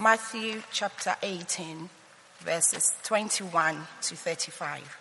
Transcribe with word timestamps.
Matthew 0.00 0.60
chapter 0.72 1.14
18, 1.22 1.88
verses 2.40 2.94
21 3.04 3.86
to 4.02 4.16
35. 4.16 4.98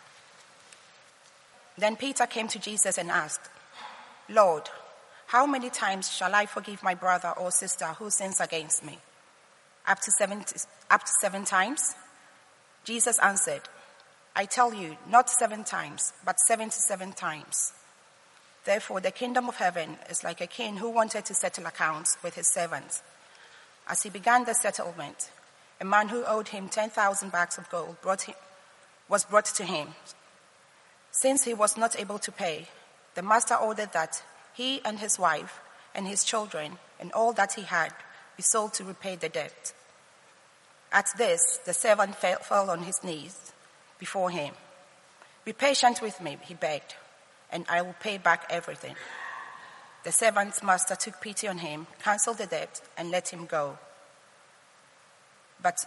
Then 1.80 1.96
Peter 1.96 2.28
came 2.28 2.48
to 2.50 2.60
Jesus 2.60 3.00
and 3.00 3.10
asked, 3.10 3.50
Lord, 4.30 4.70
how 5.26 5.48
many 5.48 5.72
times 5.72 6.12
shall 6.12 6.36
I 6.36 6.46
forgive 6.46 6.84
my 6.84 6.94
brother 6.94 7.30
or 7.30 7.50
sister 7.50 7.88
who 7.88 8.12
sins 8.12 8.40
against 8.40 8.86
me? 8.86 9.00
Up 9.88 10.00
to 10.00 10.12
seven, 10.12 10.46
up 10.92 11.04
to 11.04 11.12
seven 11.20 11.44
times? 11.44 11.96
Jesus 12.84 13.18
answered, 13.18 13.62
I 14.36 14.46
tell 14.46 14.76
you, 14.76 14.98
not 15.10 15.28
seven 15.28 15.64
times, 15.64 16.14
but 16.24 16.40
seventy-seven 16.40 17.14
times. 17.14 17.74
Therefore, 18.64 19.02
the 19.02 19.12
kingdom 19.12 19.50
of 19.50 19.56
heaven 19.56 19.98
is 20.08 20.24
like 20.24 20.40
a 20.40 20.48
king 20.48 20.78
who 20.78 20.92
wanted 20.92 21.26
to 21.26 21.34
settle 21.34 21.66
accounts 21.66 22.18
with 22.24 22.36
his 22.36 22.54
servants. 22.54 23.02
As 23.88 24.04
he 24.04 24.10
began 24.10 24.46
the 24.46 24.54
settlement, 24.54 25.30
a 25.82 25.86
man 25.86 26.10
who 26.10 26.24
owed 26.26 26.50
him 26.50 26.70
10,000 26.70 27.32
bags 27.32 27.58
of 27.58 27.70
gold 27.70 28.02
brought 28.02 28.24
him, 28.24 28.36
was 29.10 29.26
brought 29.26 29.46
to 29.46 29.66
him. 29.66 29.90
Since 31.12 31.44
he 31.44 31.54
was 31.54 31.78
not 31.78 32.00
able 32.00 32.20
to 32.20 32.32
pay, 32.32 32.68
the 33.16 33.22
master 33.22 33.56
ordered 33.56 33.92
that 33.94 34.24
he 34.54 34.82
and 34.86 35.00
his 35.00 35.20
wife 35.20 35.60
and 35.94 36.08
his 36.08 36.24
children 36.24 36.80
and 37.00 37.12
all 37.12 37.34
that 37.34 37.54
he 37.54 37.64
had 37.64 37.94
be 38.38 38.44
sold 38.44 38.74
to 38.74 38.84
repay 38.84 39.16
the 39.16 39.30
debt. 39.30 39.74
At 40.92 41.08
this, 41.18 41.60
the 41.66 41.74
servant 41.74 42.16
fell, 42.16 42.40
fell 42.40 42.70
on 42.70 42.84
his 42.84 43.04
knees 43.04 43.52
before 44.00 44.30
him. 44.30 44.54
Be 45.44 45.54
patient 45.54 46.02
with 46.02 46.22
me, 46.22 46.38
he 46.42 46.54
begged, 46.54 46.96
and 47.52 47.66
I 47.70 47.82
will 47.82 47.96
pay 48.00 48.18
back 48.18 48.46
everything. 48.50 48.96
The 50.04 50.12
servant's 50.12 50.62
master 50.62 50.96
took 50.96 51.22
pity 51.22 51.48
on 51.48 51.60
him, 51.60 51.88
cancelled 52.04 52.38
the 52.38 52.46
debt, 52.46 52.82
and 52.98 53.10
let 53.10 53.30
him 53.30 53.46
go. 53.46 53.78
But 55.62 55.86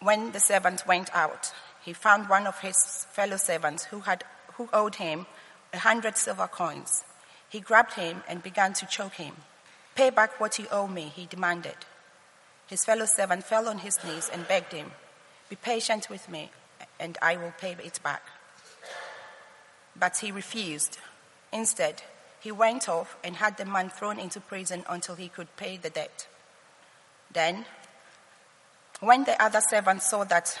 when 0.00 0.32
the 0.32 0.40
servant 0.40 0.86
went 0.86 1.14
out, 1.14 1.52
he 1.82 1.94
found 1.94 2.28
one 2.28 2.46
of 2.46 2.60
his 2.60 3.06
fellow 3.10 3.38
servants 3.38 3.84
who, 3.84 4.00
had, 4.00 4.24
who 4.54 4.68
owed 4.72 4.96
him 4.96 5.26
a 5.72 5.78
hundred 5.78 6.18
silver 6.18 6.46
coins. 6.46 7.04
He 7.48 7.60
grabbed 7.60 7.94
him 7.94 8.22
and 8.28 8.42
began 8.42 8.74
to 8.74 8.86
choke 8.86 9.14
him. 9.14 9.34
Pay 9.94 10.10
back 10.10 10.38
what 10.38 10.58
you 10.58 10.66
owe 10.70 10.86
me, 10.86 11.12
he 11.14 11.26
demanded. 11.26 11.76
His 12.66 12.84
fellow 12.84 13.06
servant 13.06 13.44
fell 13.44 13.68
on 13.68 13.78
his 13.78 14.02
knees 14.04 14.30
and 14.32 14.48
begged 14.48 14.72
him, 14.72 14.92
Be 15.48 15.56
patient 15.56 16.08
with 16.08 16.28
me, 16.28 16.50
and 17.00 17.18
I 17.20 17.36
will 17.36 17.52
pay 17.58 17.76
it 17.82 18.00
back. 18.02 18.22
But 19.94 20.18
he 20.18 20.32
refused. 20.32 20.98
Instead, 21.52 22.02
he 22.42 22.50
went 22.50 22.88
off 22.88 23.16
and 23.22 23.36
had 23.36 23.56
the 23.56 23.64
man 23.64 23.88
thrown 23.88 24.18
into 24.18 24.40
prison 24.40 24.84
until 24.88 25.14
he 25.14 25.28
could 25.28 25.56
pay 25.56 25.76
the 25.76 25.90
debt. 25.90 26.26
Then, 27.32 27.64
when 28.98 29.24
the 29.24 29.40
other 29.40 29.60
servants 29.60 30.10
saw 30.10 30.24
that 30.24 30.58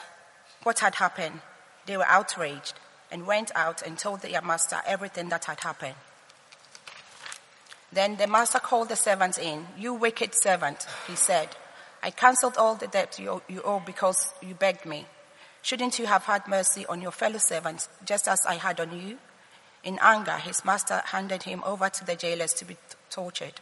what 0.62 0.78
had 0.78 0.94
happened, 0.94 1.40
they 1.86 1.96
were 1.96 2.06
outraged 2.06 2.74
and 3.10 3.26
went 3.26 3.50
out 3.56 3.82
and 3.82 3.98
told 3.98 4.20
their 4.20 4.40
master 4.42 4.76
everything 4.86 5.28
that 5.30 5.46
had 5.46 5.58
happened. 5.58 5.96
Then 7.92 8.16
the 8.16 8.28
master 8.28 8.60
called 8.60 8.88
the 8.88 8.96
servants 8.96 9.36
in. 9.36 9.66
You 9.76 9.92
wicked 9.92 10.34
servant, 10.34 10.86
he 11.08 11.16
said. 11.16 11.48
I 12.00 12.10
cancelled 12.10 12.56
all 12.56 12.76
the 12.76 12.86
debt 12.86 13.18
you, 13.18 13.42
owe 13.64 13.82
because 13.84 14.32
you 14.40 14.54
begged 14.54 14.86
me. 14.86 15.06
Shouldn't 15.62 15.98
you 15.98 16.06
have 16.06 16.24
had 16.24 16.46
mercy 16.46 16.86
on 16.86 17.02
your 17.02 17.12
fellow 17.12 17.38
servants 17.38 17.88
just 18.04 18.28
as 18.28 18.40
I 18.46 18.54
had 18.54 18.80
on 18.80 18.96
you? 18.98 19.18
In 19.84 19.98
anger, 20.00 20.38
his 20.38 20.64
master 20.64 21.02
handed 21.06 21.42
him 21.42 21.62
over 21.64 21.88
to 21.88 22.04
the 22.04 22.14
jailers 22.14 22.54
to 22.54 22.64
be 22.64 22.76
tortured 23.10 23.60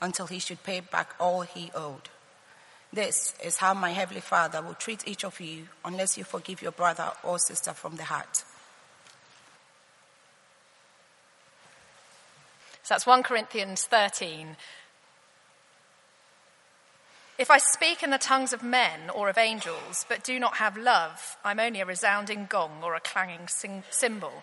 until 0.00 0.26
he 0.26 0.38
should 0.38 0.62
pay 0.62 0.80
back 0.80 1.14
all 1.18 1.42
he 1.42 1.70
owed. 1.74 2.08
This 2.92 3.34
is 3.42 3.56
how 3.56 3.74
my 3.74 3.90
heavenly 3.90 4.20
Father 4.20 4.60
will 4.60 4.74
treat 4.74 5.08
each 5.08 5.24
of 5.24 5.40
you 5.40 5.68
unless 5.84 6.18
you 6.18 6.24
forgive 6.24 6.60
your 6.60 6.72
brother 6.72 7.10
or 7.22 7.38
sister 7.38 7.72
from 7.72 7.96
the 7.96 8.04
heart. 8.04 8.44
So 12.82 12.94
that's 12.94 13.06
1 13.06 13.22
Corinthians 13.22 13.84
13. 13.84 14.56
If 17.38 17.50
I 17.50 17.58
speak 17.58 18.02
in 18.02 18.10
the 18.10 18.18
tongues 18.18 18.52
of 18.52 18.62
men 18.62 19.08
or 19.08 19.28
of 19.28 19.38
angels, 19.38 20.04
but 20.08 20.22
do 20.22 20.38
not 20.38 20.56
have 20.56 20.76
love, 20.76 21.38
I'm 21.44 21.58
only 21.58 21.80
a 21.80 21.86
resounding 21.86 22.46
gong 22.48 22.82
or 22.82 22.94
a 22.94 23.00
clanging 23.00 23.48
cymbal. 23.48 24.42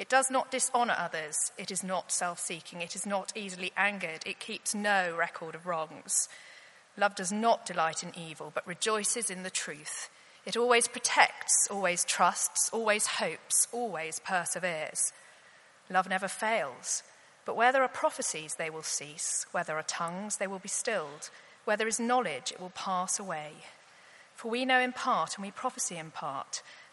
It 0.00 0.08
does 0.08 0.30
not 0.30 0.50
dishonor 0.50 0.94
others. 0.96 1.36
It 1.58 1.70
is 1.70 1.84
not 1.84 2.10
self 2.10 2.40
seeking. 2.40 2.80
It 2.80 2.96
is 2.96 3.04
not 3.04 3.36
easily 3.36 3.70
angered. 3.76 4.22
It 4.24 4.40
keeps 4.40 4.74
no 4.74 5.14
record 5.14 5.54
of 5.54 5.66
wrongs. 5.66 6.26
Love 6.96 7.14
does 7.14 7.30
not 7.30 7.66
delight 7.66 8.02
in 8.02 8.18
evil, 8.18 8.50
but 8.54 8.66
rejoices 8.66 9.28
in 9.28 9.42
the 9.42 9.50
truth. 9.50 10.08
It 10.46 10.56
always 10.56 10.88
protects, 10.88 11.68
always 11.70 12.02
trusts, 12.06 12.70
always 12.72 13.06
hopes, 13.06 13.68
always 13.72 14.20
perseveres. 14.20 15.12
Love 15.90 16.08
never 16.08 16.28
fails. 16.28 17.02
But 17.44 17.56
where 17.56 17.70
there 17.70 17.82
are 17.82 17.88
prophecies, 17.88 18.54
they 18.54 18.70
will 18.70 18.82
cease. 18.82 19.44
Where 19.52 19.64
there 19.64 19.76
are 19.76 19.82
tongues, 19.82 20.38
they 20.38 20.46
will 20.46 20.60
be 20.60 20.68
stilled. 20.68 21.28
Where 21.66 21.76
there 21.76 21.86
is 21.88 22.00
knowledge, 22.00 22.52
it 22.52 22.60
will 22.60 22.70
pass 22.70 23.18
away. 23.18 23.50
For 24.34 24.50
we 24.50 24.64
know 24.64 24.80
in 24.80 24.92
part 24.92 25.36
and 25.36 25.44
we 25.44 25.50
prophesy 25.50 25.98
in 25.98 26.10
part. 26.10 26.62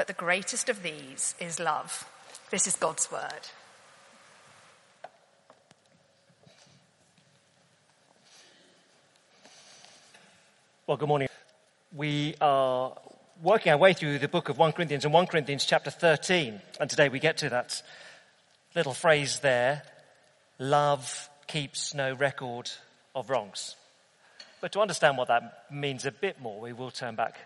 But 0.00 0.06
the 0.06 0.14
greatest 0.14 0.70
of 0.70 0.82
these 0.82 1.34
is 1.38 1.60
love. 1.60 2.08
This 2.48 2.66
is 2.66 2.74
God's 2.74 3.12
word. 3.12 3.20
Well, 10.86 10.96
good 10.96 11.06
morning. 11.06 11.28
We 11.94 12.34
are 12.40 12.96
working 13.42 13.72
our 13.72 13.76
way 13.76 13.92
through 13.92 14.20
the 14.20 14.28
book 14.28 14.48
of 14.48 14.56
1 14.56 14.72
Corinthians 14.72 15.04
and 15.04 15.12
1 15.12 15.26
Corinthians 15.26 15.66
chapter 15.66 15.90
13. 15.90 16.62
And 16.80 16.88
today 16.88 17.10
we 17.10 17.18
get 17.18 17.36
to 17.36 17.50
that 17.50 17.82
little 18.74 18.94
phrase 18.94 19.40
there 19.40 19.82
love 20.58 21.28
keeps 21.46 21.92
no 21.92 22.14
record 22.14 22.70
of 23.14 23.28
wrongs. 23.28 23.76
But 24.62 24.72
to 24.72 24.80
understand 24.80 25.18
what 25.18 25.28
that 25.28 25.66
means 25.70 26.06
a 26.06 26.10
bit 26.10 26.40
more, 26.40 26.58
we 26.58 26.72
will 26.72 26.90
turn 26.90 27.16
back 27.16 27.36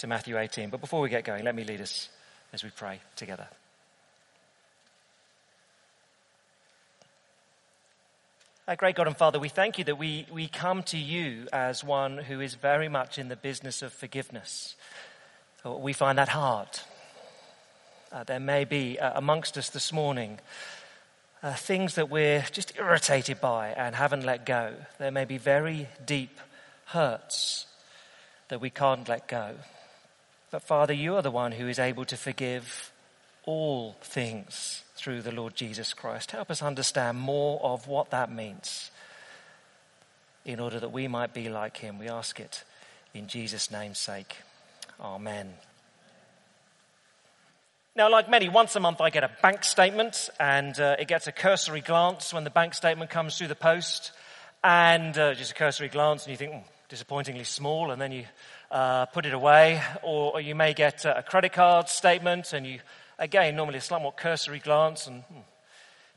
to 0.00 0.06
Matthew 0.06 0.38
18. 0.38 0.70
But 0.70 0.80
before 0.80 1.00
we 1.00 1.10
get 1.10 1.24
going, 1.24 1.44
let 1.44 1.54
me 1.54 1.62
lead 1.62 1.80
us 1.80 2.08
as 2.52 2.64
we 2.64 2.70
pray 2.70 3.00
together. 3.16 3.46
Our 8.66 8.76
great 8.76 8.96
God 8.96 9.08
and 9.08 9.16
Father, 9.16 9.38
we 9.38 9.48
thank 9.48 9.78
you 9.78 9.84
that 9.84 9.98
we, 9.98 10.26
we 10.32 10.48
come 10.48 10.82
to 10.84 10.96
you 10.96 11.48
as 11.52 11.84
one 11.84 12.16
who 12.16 12.40
is 12.40 12.54
very 12.54 12.88
much 12.88 13.18
in 13.18 13.28
the 13.28 13.36
business 13.36 13.82
of 13.82 13.92
forgiveness. 13.92 14.74
We 15.64 15.92
find 15.92 16.16
that 16.16 16.28
hard. 16.28 16.68
Uh, 18.10 18.24
there 18.24 18.40
may 18.40 18.64
be 18.64 18.98
uh, 18.98 19.12
amongst 19.16 19.58
us 19.58 19.68
this 19.68 19.92
morning 19.92 20.38
uh, 21.42 21.54
things 21.54 21.96
that 21.96 22.08
we're 22.08 22.44
just 22.52 22.72
irritated 22.78 23.40
by 23.40 23.68
and 23.68 23.94
haven't 23.94 24.24
let 24.24 24.46
go. 24.46 24.74
There 24.98 25.10
may 25.10 25.26
be 25.26 25.36
very 25.36 25.88
deep 26.06 26.40
hurts 26.86 27.66
that 28.48 28.60
we 28.60 28.70
can't 28.70 29.06
let 29.08 29.28
go. 29.28 29.56
But 30.50 30.62
Father, 30.62 30.92
you 30.92 31.14
are 31.14 31.22
the 31.22 31.30
one 31.30 31.52
who 31.52 31.68
is 31.68 31.78
able 31.78 32.04
to 32.06 32.16
forgive 32.16 32.92
all 33.44 33.96
things 34.02 34.82
through 34.96 35.22
the 35.22 35.32
Lord 35.32 35.54
Jesus 35.54 35.94
Christ. 35.94 36.32
Help 36.32 36.50
us 36.50 36.62
understand 36.62 37.18
more 37.18 37.60
of 37.62 37.86
what 37.86 38.10
that 38.10 38.32
means 38.32 38.90
in 40.44 40.60
order 40.60 40.80
that 40.80 40.92
we 40.92 41.06
might 41.08 41.32
be 41.32 41.48
like 41.48 41.78
him. 41.78 41.98
We 41.98 42.08
ask 42.08 42.40
it 42.40 42.64
in 43.14 43.28
Jesus' 43.28 43.70
name's 43.70 43.98
sake. 43.98 44.36
Amen. 45.00 45.54
Now, 47.96 48.10
like 48.10 48.30
many, 48.30 48.48
once 48.48 48.76
a 48.76 48.80
month 48.80 49.00
I 49.00 49.10
get 49.10 49.24
a 49.24 49.30
bank 49.42 49.64
statement 49.64 50.30
and 50.38 50.78
uh, 50.78 50.96
it 50.98 51.08
gets 51.08 51.26
a 51.26 51.32
cursory 51.32 51.80
glance 51.80 52.32
when 52.32 52.44
the 52.44 52.50
bank 52.50 52.74
statement 52.74 53.10
comes 53.10 53.36
through 53.36 53.48
the 53.48 53.54
post. 53.54 54.12
And 54.62 55.16
uh, 55.16 55.34
just 55.34 55.52
a 55.52 55.54
cursory 55.54 55.88
glance 55.88 56.24
and 56.24 56.30
you 56.30 56.36
think, 56.36 56.52
hmm, 56.52 56.60
disappointingly 56.90 57.44
small, 57.44 57.92
and 57.92 58.02
then 58.02 58.10
you 58.10 58.24
uh, 58.70 59.06
put 59.06 59.24
it 59.24 59.32
away. 59.32 59.80
Or, 60.02 60.40
you 60.40 60.54
may 60.54 60.74
get 60.74 61.04
a 61.04 61.22
credit 61.26 61.52
card 61.52 61.88
statement 61.88 62.52
and 62.52 62.66
you, 62.66 62.80
again, 63.18 63.56
normally 63.56 63.78
a 63.78 63.98
more 64.00 64.12
cursory 64.12 64.58
glance 64.58 65.06
and 65.06 65.22
hmm, 65.22 65.40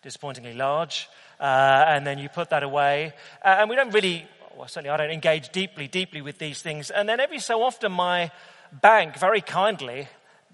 disappointingly 0.01 0.53
large. 0.53 1.07
Uh, 1.39 1.85
and 1.87 2.05
then 2.05 2.17
you 2.17 2.27
put 2.27 2.49
that 2.49 2.63
away. 2.63 3.13
Uh, 3.45 3.57
and 3.59 3.69
we 3.69 3.75
don't 3.75 3.93
really, 3.93 4.27
well, 4.57 4.67
certainly 4.67 4.89
I 4.89 4.97
don't 4.97 5.11
engage 5.11 5.49
deeply, 5.49 5.87
deeply 5.87 6.21
with 6.21 6.39
these 6.39 6.61
things. 6.61 6.89
And 6.89 7.07
then 7.07 7.19
every 7.19 7.39
so 7.39 7.61
often 7.61 7.91
my 7.91 8.31
bank 8.71 9.17
very 9.17 9.41
kindly, 9.41 10.07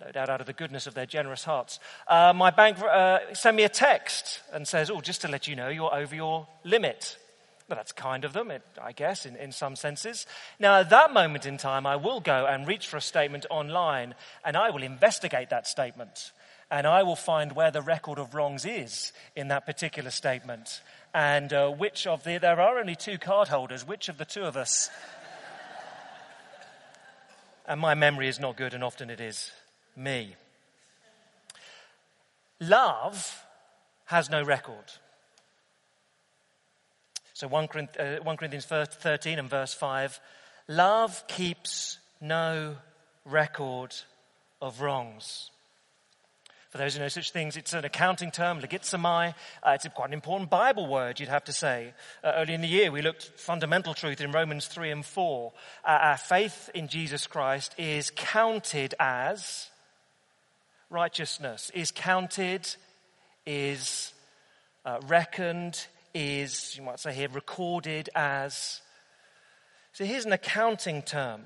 no 0.04 0.12
doubt 0.12 0.30
out 0.30 0.42
of 0.42 0.48
the 0.48 0.54
goodness 0.54 0.86
of 0.86 0.96
their 0.96 1.06
generous 1.06 1.46
hearts, 1.46 1.80
uh, 2.08 2.34
my 2.36 2.52
bank 2.52 2.78
uh, 2.80 3.20
send 3.34 3.56
me 3.56 3.64
a 3.64 3.70
text 3.70 4.42
and 4.52 4.68
says, 4.68 4.92
oh, 4.92 5.00
just 5.00 5.22
to 5.22 5.30
let 5.30 5.48
you 5.48 5.56
know, 5.56 5.70
you're 5.70 5.96
over 5.96 6.14
your 6.14 6.48
limit. 6.66 7.18
Well, 7.70 7.78
that's 7.78 7.92
kind 7.92 8.26
of 8.26 8.34
them, 8.34 8.52
I 8.82 8.92
guess, 8.94 9.28
in, 9.28 9.36
in 9.36 9.52
some 9.52 9.76
senses. 9.76 10.26
Now, 10.60 10.80
at 10.80 10.90
that 10.90 11.14
moment 11.14 11.46
in 11.46 11.58
time, 11.58 11.86
I 11.86 11.98
will 11.98 12.20
go 12.20 12.48
and 12.48 12.68
reach 12.68 12.88
for 12.88 12.98
a 12.98 13.02
statement 13.02 13.46
online 13.52 14.16
and 14.44 14.58
I 14.58 14.72
will 14.72 14.82
investigate 14.82 15.52
that 15.52 15.68
statement 15.68 16.32
and 16.72 16.88
I 16.88 17.04
will 17.04 17.16
find 17.16 17.52
where 17.52 17.70
the 17.70 17.84
record 17.84 18.18
of 18.18 18.34
wrongs 18.34 18.66
is 18.66 19.12
in 19.36 19.50
that 19.50 19.68
particular 19.68 20.10
statement. 20.10 20.82
And 21.14 21.54
uh, 21.54 21.70
which 21.70 22.08
of 22.08 22.24
the, 22.24 22.40
there 22.40 22.60
are 22.60 22.80
only 22.80 22.96
two 22.96 23.20
card 23.20 23.48
holders, 23.48 23.88
which 23.88 24.10
of 24.10 24.18
the 24.18 24.26
two 24.26 24.44
of 24.44 24.58
us? 24.58 24.90
and 27.68 27.80
my 27.80 27.94
memory 27.94 28.28
is 28.28 28.40
not 28.40 28.58
good, 28.58 28.74
and 28.74 28.84
often 28.84 29.10
it 29.10 29.20
is 29.20 29.52
me. 29.96 30.36
Love 32.60 33.44
has 34.06 34.30
no 34.30 34.44
record. 34.44 34.86
So 37.40 37.48
1 37.48 37.70
uh, 37.98 38.36
Corinthians 38.36 38.66
13 38.66 39.40
and 39.40 39.50
verse 39.50 39.74
5 39.74 40.20
love 40.68 41.26
keeps 41.30 41.98
no 42.20 42.76
record 43.24 43.96
of 44.62 44.82
wrongs. 44.82 45.50
For 46.70 46.80
those 46.80 46.96
who 46.96 47.00
know 47.00 47.08
such 47.08 47.32
things, 47.32 47.56
it's 47.56 47.72
an 47.72 47.86
accounting 47.86 48.32
term, 48.32 48.60
logizomai. 48.60 49.36
Uh, 49.64 49.70
it's 49.70 49.88
quite 49.96 50.10
an 50.10 50.16
important 50.16 50.50
Bible 50.50 50.86
word, 50.86 51.22
you'd 51.22 51.30
have 51.30 51.46
to 51.46 51.54
say. 51.54 51.94
Uh, 52.22 52.34
early 52.36 52.54
in 52.54 52.60
the 52.60 52.68
year, 52.68 52.92
we 52.92 53.02
looked 53.02 53.24
fundamental 53.38 53.94
truth 53.94 54.20
in 54.20 54.34
Romans 54.34 54.68
3 54.68 54.92
and 54.92 55.06
4. 55.06 55.54
Uh, 55.86 55.88
our 55.88 56.18
faith 56.18 56.70
in 56.74 56.90
Jesus 56.90 57.26
Christ 57.26 57.74
is 57.78 58.12
counted 58.18 58.96
as 59.00 59.70
righteousness, 60.90 61.72
is 61.74 61.92
counted, 61.92 62.68
is 63.46 64.14
uh, 64.84 65.00
reckoned, 65.08 65.88
is, 66.14 66.76
you 66.76 66.84
might 66.84 67.00
say 67.00 67.14
here, 67.14 67.30
recorded 67.30 68.10
as. 68.16 68.82
So 69.94 70.06
here's 70.06 70.26
an 70.26 70.34
accounting 70.34 71.02
term. 71.02 71.42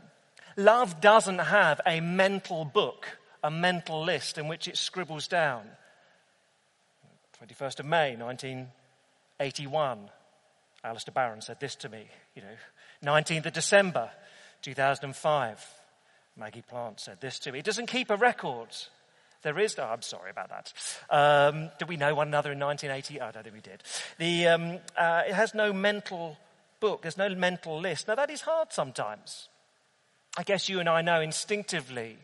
Love 0.56 1.02
doesn't 1.02 1.40
have 1.40 1.82
a 1.86 2.00
mental 2.00 2.66
book 2.66 3.18
a 3.44 3.52
mental 3.52 4.04
list 4.04 4.38
in 4.38 4.48
which 4.48 4.68
it 4.68 4.78
scribbles 4.78 5.28
down. 5.28 5.64
21st 7.42 7.82
of 7.82 7.86
May, 7.86 8.16
1981. 8.16 10.10
Alistair 10.84 11.14
Barron 11.14 11.42
said 11.42 11.60
this 11.60 11.76
to 11.76 11.90
me, 11.90 12.08
you 12.36 12.42
know. 12.42 13.12
19th 13.12 13.48
of 13.48 13.54
December, 13.54 14.10
2005. 14.62 15.66
Maggie 16.38 16.64
Plant 16.68 17.00
said 17.00 17.20
this 17.20 17.38
to 17.40 17.52
me. 17.52 17.60
It 17.60 17.66
doesn't 17.66 17.88
keep 17.88 18.10
a 18.10 18.16
record. 18.16 18.70
There 19.44 19.60
is, 19.60 19.78
oh, 19.78 19.84
I'm 19.84 20.02
sorry 20.02 20.32
about 20.32 20.50
that. 20.50 20.74
Um, 21.10 21.70
did 21.78 21.90
we 21.90 21.98
know 21.98 22.16
one 22.16 22.30
another 22.30 22.54
in 22.54 22.60
1980? 22.60 23.20
Oh, 23.20 23.28
I 23.28 23.32
don't 23.32 23.44
think 23.44 23.56
we 23.56 23.62
did. 23.62 23.84
The, 24.18 24.48
um, 24.48 24.80
uh, 24.98 25.24
it 25.28 25.34
has 25.34 25.54
no 25.54 25.74
mental 25.74 26.38
book. 26.80 27.02
There's 27.02 27.18
no 27.18 27.30
mental 27.30 27.80
list. 27.80 28.08
Now 28.08 28.16
that 28.16 28.30
is 28.30 28.42
hard 28.42 28.72
sometimes. 28.72 29.50
I 30.38 30.44
guess 30.44 30.70
you 30.70 30.80
and 30.80 30.90
I 30.90 31.02
know 31.02 31.22
instinctively 31.22 32.18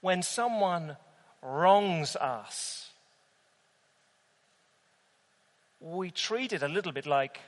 when 0.00 0.22
someone 0.22 0.96
wrongs 1.42 2.16
us, 2.16 2.90
we 5.80 6.10
treat 6.10 6.52
it 6.52 6.62
a 6.62 6.68
little 6.68 6.92
bit 6.92 7.06
like, 7.06 7.40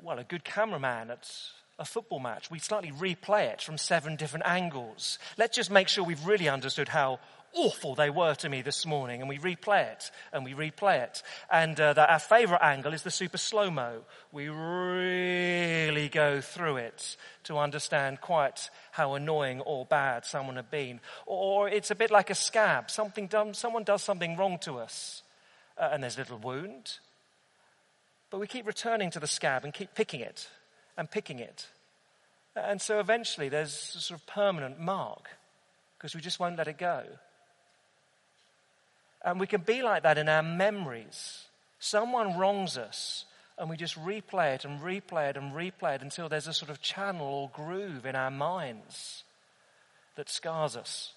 well, 0.00 0.18
a 0.18 0.24
good 0.24 0.44
cameraman 0.44 1.10
at 1.10 1.30
a 1.78 1.84
football 1.84 2.20
match. 2.20 2.50
We 2.50 2.58
slightly 2.58 2.92
replay 2.92 3.52
it 3.52 3.60
from 3.60 3.78
seven 3.78 4.16
different 4.16 4.46
angles. 4.46 5.18
Let's 5.36 5.56
just 5.56 5.70
make 5.70 5.88
sure 5.88 6.04
we've 6.04 6.26
really 6.26 6.48
understood 6.48 6.88
how 6.88 7.20
awful 7.52 7.94
they 7.94 8.10
were 8.10 8.34
to 8.34 8.48
me 8.48 8.62
this 8.62 8.84
morning, 8.86 9.20
and 9.20 9.28
we 9.28 9.38
replay 9.38 9.90
it 9.90 10.10
and 10.32 10.44
we 10.44 10.52
replay 10.52 11.02
it. 11.02 11.22
And 11.50 11.80
uh, 11.80 11.94
our 12.08 12.18
favorite 12.18 12.62
angle 12.62 12.92
is 12.92 13.02
the 13.02 13.10
super 13.10 13.38
slow 13.38 13.70
mo. 13.70 14.02
We 14.32 14.48
really 14.48 16.08
go 16.08 16.40
through 16.40 16.76
it 16.76 17.16
to 17.44 17.58
understand 17.58 18.20
quite 18.20 18.70
how 18.92 19.14
annoying 19.14 19.60
or 19.60 19.86
bad 19.86 20.24
someone 20.24 20.56
had 20.56 20.70
been. 20.70 21.00
Or 21.24 21.68
it's 21.68 21.90
a 21.90 21.94
bit 21.94 22.10
like 22.10 22.30
a 22.30 22.34
scab. 22.34 22.90
Something 22.90 23.26
done, 23.26 23.54
someone 23.54 23.84
does 23.84 24.02
something 24.02 24.36
wrong 24.36 24.58
to 24.60 24.78
us, 24.78 25.22
uh, 25.78 25.88
and 25.92 26.02
there's 26.02 26.16
a 26.16 26.20
little 26.20 26.38
wound. 26.38 26.98
But 28.30 28.40
we 28.40 28.46
keep 28.46 28.66
returning 28.66 29.10
to 29.12 29.20
the 29.20 29.26
scab 29.26 29.64
and 29.64 29.72
keep 29.72 29.94
picking 29.94 30.20
it 30.20 30.48
and 30.96 31.10
picking 31.10 31.38
it. 31.38 31.66
And 32.54 32.80
so 32.80 33.00
eventually 33.00 33.48
there's 33.48 33.94
a 33.96 34.00
sort 34.00 34.20
of 34.20 34.26
permanent 34.26 34.80
mark 34.80 35.28
because 35.98 36.14
we 36.14 36.20
just 36.20 36.40
won't 36.40 36.56
let 36.56 36.68
it 36.68 36.78
go. 36.78 37.04
And 39.24 39.40
we 39.40 39.46
can 39.46 39.60
be 39.60 39.82
like 39.82 40.04
that 40.04 40.18
in 40.18 40.28
our 40.28 40.42
memories. 40.42 41.44
Someone 41.78 42.38
wrongs 42.38 42.78
us, 42.78 43.24
and 43.58 43.68
we 43.68 43.76
just 43.76 43.98
replay 44.02 44.54
it 44.54 44.64
and 44.64 44.80
replay 44.80 45.30
it 45.30 45.36
and 45.36 45.52
replay 45.52 45.96
it 45.96 46.02
until 46.02 46.28
there's 46.28 46.46
a 46.46 46.52
sort 46.52 46.70
of 46.70 46.80
channel 46.80 47.26
or 47.26 47.50
groove 47.52 48.06
in 48.06 48.14
our 48.14 48.30
minds 48.30 49.24
that 50.14 50.30
scars 50.30 50.76
us. 50.76 51.12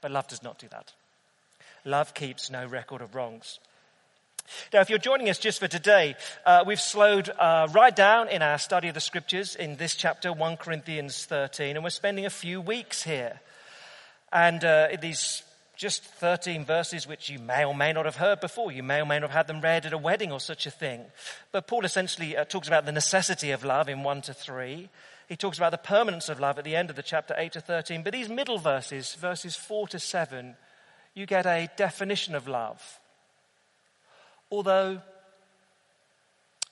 But 0.00 0.10
love 0.10 0.28
does 0.28 0.42
not 0.42 0.58
do 0.58 0.68
that. 0.68 0.92
Love 1.84 2.14
keeps 2.14 2.50
no 2.50 2.66
record 2.66 3.00
of 3.00 3.14
wrongs. 3.14 3.58
Now, 4.72 4.80
if 4.80 4.90
you're 4.90 4.98
joining 4.98 5.28
us 5.28 5.38
just 5.38 5.60
for 5.60 5.68
today, 5.68 6.16
uh, 6.44 6.64
we've 6.66 6.80
slowed 6.80 7.30
uh, 7.30 7.68
right 7.72 7.94
down 7.94 8.28
in 8.28 8.42
our 8.42 8.58
study 8.58 8.88
of 8.88 8.94
the 8.94 9.00
scriptures 9.00 9.56
in 9.56 9.76
this 9.76 9.94
chapter, 9.94 10.32
1 10.32 10.56
Corinthians 10.56 11.24
13, 11.24 11.76
and 11.76 11.84
we're 11.84 11.90
spending 11.90 12.26
a 12.26 12.30
few 12.30 12.60
weeks 12.60 13.02
here. 13.02 13.40
And 14.32 14.64
uh, 14.64 14.88
these 15.00 15.42
just 15.78 16.04
13 16.04 16.64
verses 16.64 17.06
which 17.06 17.30
you 17.30 17.38
may 17.38 17.64
or 17.64 17.74
may 17.74 17.92
not 17.92 18.04
have 18.04 18.16
heard 18.16 18.40
before. 18.40 18.72
You 18.72 18.82
may 18.82 19.00
or 19.00 19.06
may 19.06 19.20
not 19.20 19.30
have 19.30 19.36
had 19.36 19.46
them 19.46 19.60
read 19.60 19.86
at 19.86 19.92
a 19.92 19.98
wedding 19.98 20.32
or 20.32 20.40
such 20.40 20.66
a 20.66 20.72
thing. 20.72 21.04
But 21.52 21.68
Paul 21.68 21.84
essentially 21.84 22.36
uh, 22.36 22.44
talks 22.44 22.66
about 22.66 22.84
the 22.84 22.92
necessity 22.92 23.52
of 23.52 23.64
love 23.64 23.88
in 23.88 24.02
1 24.02 24.22
to 24.22 24.34
3. 24.34 24.88
He 25.28 25.36
talks 25.36 25.56
about 25.56 25.70
the 25.70 25.78
permanence 25.78 26.28
of 26.28 26.40
love 26.40 26.58
at 26.58 26.64
the 26.64 26.74
end 26.74 26.90
of 26.90 26.96
the 26.96 27.02
chapter 27.02 27.34
8 27.38 27.52
to 27.52 27.60
13. 27.60 28.02
But 28.02 28.12
these 28.12 28.28
middle 28.28 28.58
verses, 28.58 29.14
verses 29.14 29.54
4 29.54 29.88
to 29.88 29.98
7, 30.00 30.56
you 31.14 31.26
get 31.26 31.46
a 31.46 31.70
definition 31.76 32.34
of 32.34 32.48
love. 32.48 32.98
Although 34.50 35.00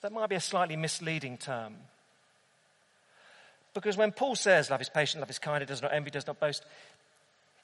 that 0.01 0.11
might 0.11 0.29
be 0.29 0.35
a 0.35 0.41
slightly 0.41 0.75
misleading 0.75 1.37
term. 1.37 1.75
Because 3.73 3.97
when 3.97 4.11
Paul 4.11 4.35
says 4.35 4.69
love 4.69 4.81
is 4.81 4.89
patient, 4.89 5.21
love 5.21 5.29
is 5.29 5.39
kind, 5.39 5.61
it 5.61 5.67
does 5.67 5.81
not 5.81 5.93
envy, 5.93 6.09
does 6.09 6.27
not 6.27 6.39
boast, 6.39 6.63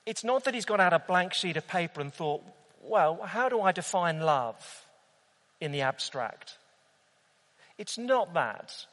it's 0.05 0.23
not 0.23 0.43
that 0.43 0.53
he's 0.53 0.65
gone 0.65 0.81
out 0.81 0.93
a 0.93 0.99
blank 0.99 1.33
sheet 1.33 1.57
of 1.57 1.67
paper 1.67 2.01
and 2.01 2.13
thought, 2.13 2.43
well, 2.83 3.21
how 3.23 3.49
do 3.49 3.61
I 3.61 3.71
define 3.71 4.19
love 4.19 4.85
in 5.61 5.71
the 5.71 5.81
abstract? 5.81 6.57
It's 7.77 7.97
not 7.97 8.33
that. 8.33 8.85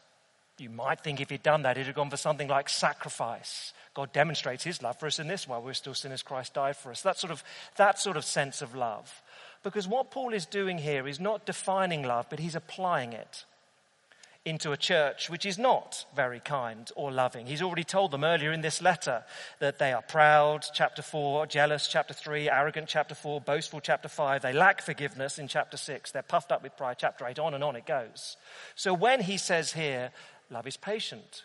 You 0.59 0.71
might 0.71 1.00
think 1.00 1.21
if 1.21 1.31
he'd 1.31 1.43
done 1.43 1.62
that, 1.62 1.77
he'd 1.77 1.87
have 1.87 1.95
gone 1.95 2.11
for 2.11 2.17
something 2.17 2.47
like 2.47 2.69
sacrifice. 2.69 3.73
God 3.95 4.12
demonstrates 4.12 4.62
his 4.62 4.83
love 4.83 5.00
for 5.00 5.07
us 5.07 5.19
in 5.19 5.27
this 5.27 5.49
while 5.49 5.62
we're 5.62 5.73
still 5.73 5.95
sinners, 5.95 6.23
Christ 6.23 6.55
died 6.55 6.77
for 6.77 6.91
us. 6.91 7.03
That 7.03 7.19
sort 7.19 7.31
of, 7.31 7.43
that 7.77 7.99
sort 7.99 8.17
of 8.17 8.25
sense 8.25 8.62
of 8.62 8.75
love. 8.75 9.23
Because 9.62 9.87
what 9.87 10.11
Paul 10.11 10.33
is 10.33 10.47
doing 10.47 10.79
here 10.79 11.07
is 11.07 11.21
not 11.21 11.47
defining 11.47 12.02
love, 12.02 12.26
but 12.31 12.38
he's 12.38 12.55
applying 12.55 13.12
it 13.12 13.45
into 14.47 14.73
a 14.73 14.76
church 14.76 15.29
which 15.29 15.45
is 15.45 15.59
not 15.59 16.07
very 16.17 16.40
kind 16.40 16.90
or 16.97 17.12
loving. 17.12 17.47
He's 17.47 17.61
already 17.61 17.85
told 17.85 18.11
them 18.11 18.25
earlier 18.25 18.52
in 18.52 18.62
this 18.62 18.81
letter 18.81 19.23
that 19.59 19.79
they 19.79 19.93
are 19.93 20.00
proud, 20.00 20.64
chapter 20.73 21.02
4, 21.02 21.47
jealous, 21.47 21.87
chapter 21.87 22.14
3, 22.14 22.49
arrogant, 22.49 22.88
chapter 22.88 23.14
4, 23.14 23.43
boastful, 23.43 23.81
chapter 23.81 24.09
5. 24.09 24.40
They 24.40 24.55
lack 24.55 24.81
forgiveness 24.81 25.38
in 25.38 25.47
chapter 25.47 25.76
6. 25.76 26.12
They're 26.12 26.23
puffed 26.23 26.52
up 26.52 26.62
with 26.62 26.76
pride, 26.76 26.97
chapter 26.99 27.26
8. 27.26 27.38
On 27.38 27.52
and 27.52 27.62
on 27.62 27.76
it 27.76 27.85
goes. 27.85 28.38
So 28.75 28.95
when 28.95 29.21
he 29.21 29.37
says 29.37 29.75
here, 29.75 30.11
love 30.50 30.67
is 30.67 30.79
patient, 30.79 31.45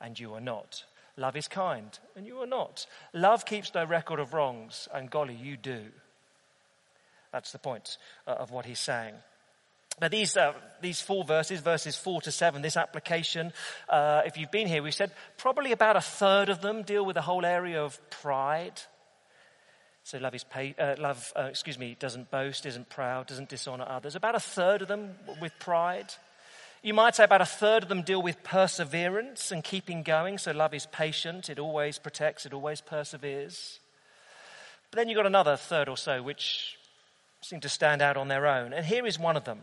and 0.00 0.18
you 0.18 0.32
are 0.32 0.40
not. 0.40 0.84
Love 1.18 1.36
is 1.36 1.48
kind, 1.48 1.98
and 2.16 2.26
you 2.26 2.38
are 2.38 2.46
not. 2.46 2.86
Love 3.12 3.44
keeps 3.44 3.74
no 3.74 3.84
record 3.84 4.18
of 4.18 4.32
wrongs, 4.32 4.88
and 4.94 5.10
golly, 5.10 5.34
you 5.34 5.58
do. 5.58 5.82
That's 7.38 7.52
the 7.52 7.58
point 7.60 7.98
uh, 8.26 8.32
of 8.32 8.50
what 8.50 8.66
he's 8.66 8.80
saying. 8.80 9.14
Now, 10.00 10.08
these, 10.08 10.36
uh, 10.36 10.54
these 10.82 11.00
four 11.00 11.22
verses, 11.22 11.60
verses 11.60 11.96
four 11.96 12.20
to 12.22 12.32
seven, 12.32 12.62
this 12.62 12.76
application, 12.76 13.52
uh, 13.88 14.22
if 14.26 14.36
you've 14.36 14.50
been 14.50 14.66
here, 14.66 14.82
we 14.82 14.90
said 14.90 15.12
probably 15.36 15.70
about 15.70 15.94
a 15.94 16.00
third 16.00 16.48
of 16.48 16.62
them 16.62 16.82
deal 16.82 17.06
with 17.06 17.14
the 17.14 17.22
whole 17.22 17.46
area 17.46 17.80
of 17.80 17.96
pride. 18.10 18.72
So 20.02 20.18
love 20.18 20.34
is 20.34 20.42
pay, 20.42 20.74
uh, 20.80 20.96
love, 20.98 21.32
uh, 21.36 21.42
excuse 21.42 21.78
me, 21.78 21.96
doesn't 22.00 22.28
boast, 22.28 22.66
isn't 22.66 22.90
proud, 22.90 23.28
doesn't 23.28 23.50
dishonor 23.50 23.86
others. 23.88 24.16
About 24.16 24.34
a 24.34 24.40
third 24.40 24.82
of 24.82 24.88
them 24.88 25.10
with 25.40 25.52
pride. 25.60 26.12
You 26.82 26.92
might 26.92 27.14
say 27.14 27.22
about 27.22 27.40
a 27.40 27.46
third 27.46 27.84
of 27.84 27.88
them 27.88 28.02
deal 28.02 28.20
with 28.20 28.42
perseverance 28.42 29.52
and 29.52 29.62
keeping 29.62 30.02
going. 30.02 30.38
So 30.38 30.50
love 30.50 30.74
is 30.74 30.86
patient, 30.86 31.48
it 31.48 31.60
always 31.60 32.00
protects, 32.00 32.46
it 32.46 32.52
always 32.52 32.80
perseveres. 32.80 33.78
But 34.90 34.96
then 34.96 35.08
you've 35.08 35.16
got 35.16 35.26
another 35.26 35.56
third 35.56 35.88
or 35.88 35.96
so 35.96 36.22
which 36.22 36.77
seem 37.40 37.60
to 37.60 37.68
stand 37.68 38.02
out 38.02 38.16
on 38.16 38.28
their 38.28 38.46
own. 38.46 38.72
And 38.72 38.84
here 38.84 39.06
is 39.06 39.18
one 39.18 39.36
of 39.36 39.44
them 39.44 39.60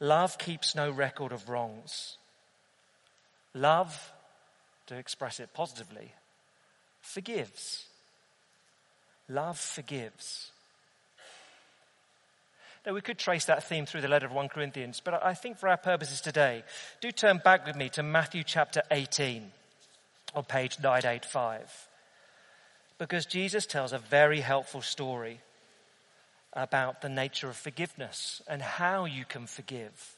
love 0.00 0.38
keeps 0.38 0.74
no 0.74 0.90
record 0.90 1.32
of 1.32 1.48
wrongs. 1.48 2.16
Love, 3.54 4.12
to 4.86 4.96
express 4.96 5.40
it 5.40 5.52
positively, 5.54 6.12
forgives. 7.00 7.86
Love 9.28 9.58
forgives. 9.58 10.50
Now, 12.84 12.94
we 12.94 13.00
could 13.00 13.18
trace 13.18 13.44
that 13.44 13.62
theme 13.62 13.86
through 13.86 14.00
the 14.00 14.08
letter 14.08 14.26
of 14.26 14.32
1 14.32 14.48
Corinthians, 14.48 15.00
but 15.04 15.22
I 15.22 15.34
think 15.34 15.58
for 15.58 15.68
our 15.68 15.76
purposes 15.76 16.20
today, 16.20 16.64
do 17.00 17.12
turn 17.12 17.40
back 17.44 17.64
with 17.64 17.76
me 17.76 17.88
to 17.90 18.02
Matthew 18.02 18.42
chapter 18.42 18.82
18 18.90 19.52
on 20.34 20.44
page 20.44 20.78
985. 20.80 21.88
Because 22.98 23.26
Jesus 23.26 23.66
tells 23.66 23.92
a 23.92 23.98
very 23.98 24.40
helpful 24.40 24.82
story 24.82 25.40
about 26.52 27.00
the 27.00 27.08
nature 27.08 27.48
of 27.48 27.56
forgiveness 27.56 28.42
and 28.48 28.60
how 28.60 29.04
you 29.04 29.24
can 29.24 29.46
forgive. 29.46 30.16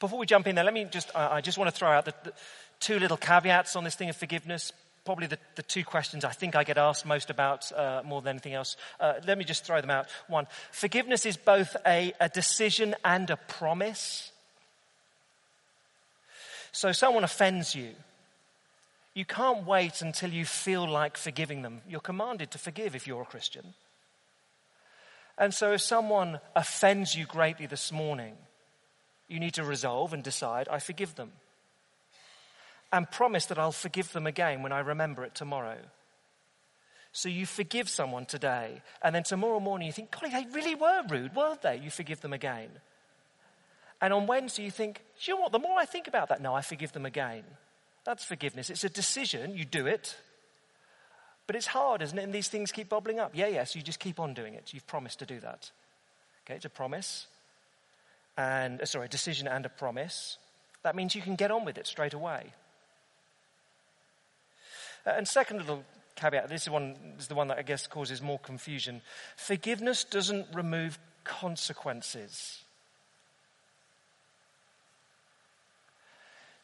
Before 0.00 0.18
we 0.18 0.26
jump 0.26 0.46
in 0.46 0.54
there, 0.54 0.64
let 0.64 0.74
me 0.74 0.84
just, 0.90 1.14
I 1.14 1.40
just 1.40 1.58
want 1.58 1.70
to 1.70 1.76
throw 1.76 1.90
out 1.90 2.04
the, 2.04 2.14
the 2.24 2.32
two 2.80 2.98
little 2.98 3.16
caveats 3.16 3.76
on 3.76 3.84
this 3.84 3.94
thing 3.94 4.08
of 4.08 4.16
forgiveness 4.16 4.72
probably 5.06 5.28
the, 5.28 5.38
the, 5.54 5.62
two 5.62 5.84
questions 5.84 6.24
I 6.24 6.32
think 6.32 6.56
I 6.56 6.64
get 6.64 6.76
asked 6.76 7.06
most 7.06 7.30
about 7.30 7.70
uh, 7.72 8.02
more 8.04 8.20
than 8.20 8.30
anything 8.30 8.54
else. 8.54 8.76
Uh, 9.00 9.14
let 9.26 9.38
me 9.38 9.44
just 9.44 9.64
throw 9.64 9.80
them 9.80 9.88
out. 9.88 10.08
One, 10.26 10.48
forgiveness 10.72 11.24
is 11.24 11.36
both 11.36 11.76
a, 11.86 12.12
a 12.20 12.28
decision 12.28 12.94
and 13.04 13.30
a 13.30 13.36
promise. 13.36 14.32
So 16.72 16.92
someone 16.92 17.24
offends 17.24 17.74
you. 17.74 17.90
You 19.16 19.24
can't 19.24 19.66
wait 19.66 20.02
until 20.02 20.30
you 20.30 20.44
feel 20.44 20.86
like 20.86 21.16
forgiving 21.16 21.62
them. 21.62 21.80
You're 21.88 22.00
commanded 22.00 22.50
to 22.50 22.58
forgive 22.58 22.94
if 22.94 23.06
you're 23.06 23.22
a 23.22 23.24
Christian. 23.24 23.72
And 25.38 25.54
so 25.54 25.72
if 25.72 25.80
someone 25.80 26.38
offends 26.54 27.14
you 27.14 27.24
greatly 27.24 27.64
this 27.64 27.90
morning, 27.90 28.34
you 29.26 29.40
need 29.40 29.54
to 29.54 29.64
resolve 29.64 30.12
and 30.12 30.22
decide, 30.22 30.68
I 30.68 30.80
forgive 30.80 31.14
them 31.14 31.32
and 32.92 33.10
promise 33.10 33.46
that 33.46 33.58
I'll 33.58 33.72
forgive 33.72 34.12
them 34.12 34.26
again 34.26 34.62
when 34.62 34.72
I 34.72 34.80
remember 34.80 35.24
it 35.24 35.34
tomorrow. 35.34 35.78
So 37.12 37.30
you 37.30 37.46
forgive 37.46 37.88
someone 37.88 38.26
today, 38.26 38.82
and 39.00 39.14
then 39.14 39.22
tomorrow 39.22 39.60
morning 39.60 39.86
you 39.86 39.92
think, 39.94 40.10
golly, 40.10 40.30
they 40.30 40.46
really 40.52 40.74
were 40.74 41.02
rude, 41.08 41.34
weren't 41.34 41.62
they? 41.62 41.78
You 41.78 41.88
forgive 41.88 42.20
them 42.20 42.34
again. 42.34 42.68
And 43.98 44.12
on 44.12 44.26
Wednesday 44.26 44.64
you 44.64 44.70
think, 44.70 45.02
you 45.20 45.34
know 45.34 45.40
what, 45.40 45.52
the 45.52 45.58
more 45.58 45.78
I 45.78 45.86
think 45.86 46.06
about 46.06 46.28
that, 46.28 46.42
no, 46.42 46.52
I 46.52 46.60
forgive 46.60 46.92
them 46.92 47.06
again. 47.06 47.44
That's 48.06 48.24
forgiveness. 48.24 48.70
It's 48.70 48.84
a 48.84 48.88
decision, 48.88 49.56
you 49.56 49.64
do 49.64 49.86
it. 49.86 50.16
But 51.48 51.56
it's 51.56 51.66
hard, 51.66 52.02
isn't 52.02 52.16
it? 52.16 52.22
And 52.22 52.32
these 52.32 52.48
things 52.48 52.70
keep 52.70 52.88
bubbling 52.88 53.18
up. 53.18 53.32
Yeah, 53.34 53.48
yes, 53.48 53.74
you 53.74 53.82
just 53.82 53.98
keep 53.98 54.20
on 54.20 54.32
doing 54.32 54.54
it. 54.54 54.72
You've 54.72 54.86
promised 54.86 55.18
to 55.18 55.26
do 55.26 55.40
that. 55.40 55.70
Okay, 56.44 56.54
it's 56.54 56.64
a 56.64 56.70
promise. 56.70 57.26
And, 58.36 58.80
uh, 58.80 58.86
sorry, 58.86 59.06
a 59.06 59.08
decision 59.08 59.48
and 59.48 59.66
a 59.66 59.68
promise. 59.68 60.38
That 60.84 60.94
means 60.94 61.16
you 61.16 61.22
can 61.22 61.34
get 61.34 61.50
on 61.50 61.64
with 61.64 61.78
it 61.78 61.86
straight 61.86 62.14
away. 62.14 62.52
Uh, 65.04 65.10
and 65.16 65.26
second 65.26 65.58
little 65.58 65.84
caveat, 66.14 66.48
this 66.48 66.62
is, 66.62 66.70
one, 66.70 66.94
this 67.14 67.22
is 67.22 67.28
the 67.28 67.34
one 67.34 67.48
that 67.48 67.58
I 67.58 67.62
guess 67.62 67.88
causes 67.88 68.22
more 68.22 68.38
confusion. 68.38 69.02
Forgiveness 69.36 70.04
doesn't 70.04 70.46
remove 70.54 70.98
consequences. 71.24 72.62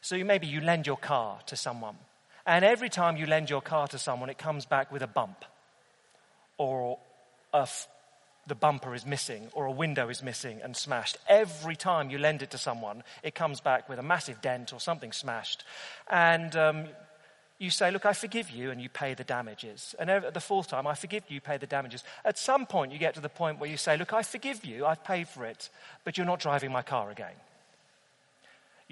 So 0.02 0.22
maybe 0.24 0.46
you 0.46 0.60
lend 0.60 0.86
your 0.86 0.96
car 0.96 1.38
to 1.46 1.56
someone, 1.56 1.96
and 2.44 2.64
every 2.64 2.88
time 2.88 3.16
you 3.16 3.26
lend 3.26 3.48
your 3.48 3.62
car 3.62 3.86
to 3.88 3.98
someone, 3.98 4.30
it 4.30 4.36
comes 4.36 4.66
back 4.66 4.92
with 4.92 5.02
a 5.02 5.06
bump, 5.06 5.44
or 6.58 6.98
the 8.46 8.54
bumper 8.56 8.94
is 8.94 9.06
missing, 9.06 9.48
or 9.52 9.66
a 9.66 9.70
window 9.70 10.08
is 10.08 10.22
missing 10.22 10.60
and 10.62 10.76
smashed. 10.76 11.18
Every 11.28 11.76
time 11.76 12.10
you 12.10 12.18
lend 12.18 12.42
it 12.42 12.50
to 12.50 12.58
someone, 12.58 13.04
it 13.22 13.36
comes 13.36 13.60
back 13.60 13.88
with 13.88 14.00
a 14.00 14.02
massive 14.02 14.40
dent 14.42 14.72
or 14.72 14.80
something 14.80 15.12
smashed. 15.12 15.62
And 16.10 16.56
um, 16.56 16.86
you 17.58 17.70
say, 17.70 17.92
Look, 17.92 18.04
I 18.04 18.12
forgive 18.12 18.50
you, 18.50 18.72
and 18.72 18.80
you 18.80 18.88
pay 18.88 19.14
the 19.14 19.22
damages. 19.22 19.94
And 20.00 20.10
the 20.34 20.40
fourth 20.40 20.66
time, 20.66 20.88
I 20.88 20.94
forgive 20.94 21.22
you, 21.28 21.36
you 21.36 21.40
pay 21.40 21.58
the 21.58 21.66
damages. 21.68 22.02
At 22.24 22.38
some 22.38 22.66
point, 22.66 22.90
you 22.92 22.98
get 22.98 23.14
to 23.14 23.20
the 23.20 23.28
point 23.28 23.60
where 23.60 23.70
you 23.70 23.76
say, 23.76 23.96
Look, 23.96 24.12
I 24.12 24.22
forgive 24.24 24.64
you, 24.64 24.84
I've 24.84 25.04
paid 25.04 25.28
for 25.28 25.44
it, 25.44 25.70
but 26.02 26.16
you're 26.16 26.26
not 26.26 26.40
driving 26.40 26.72
my 26.72 26.82
car 26.82 27.10
again. 27.10 27.34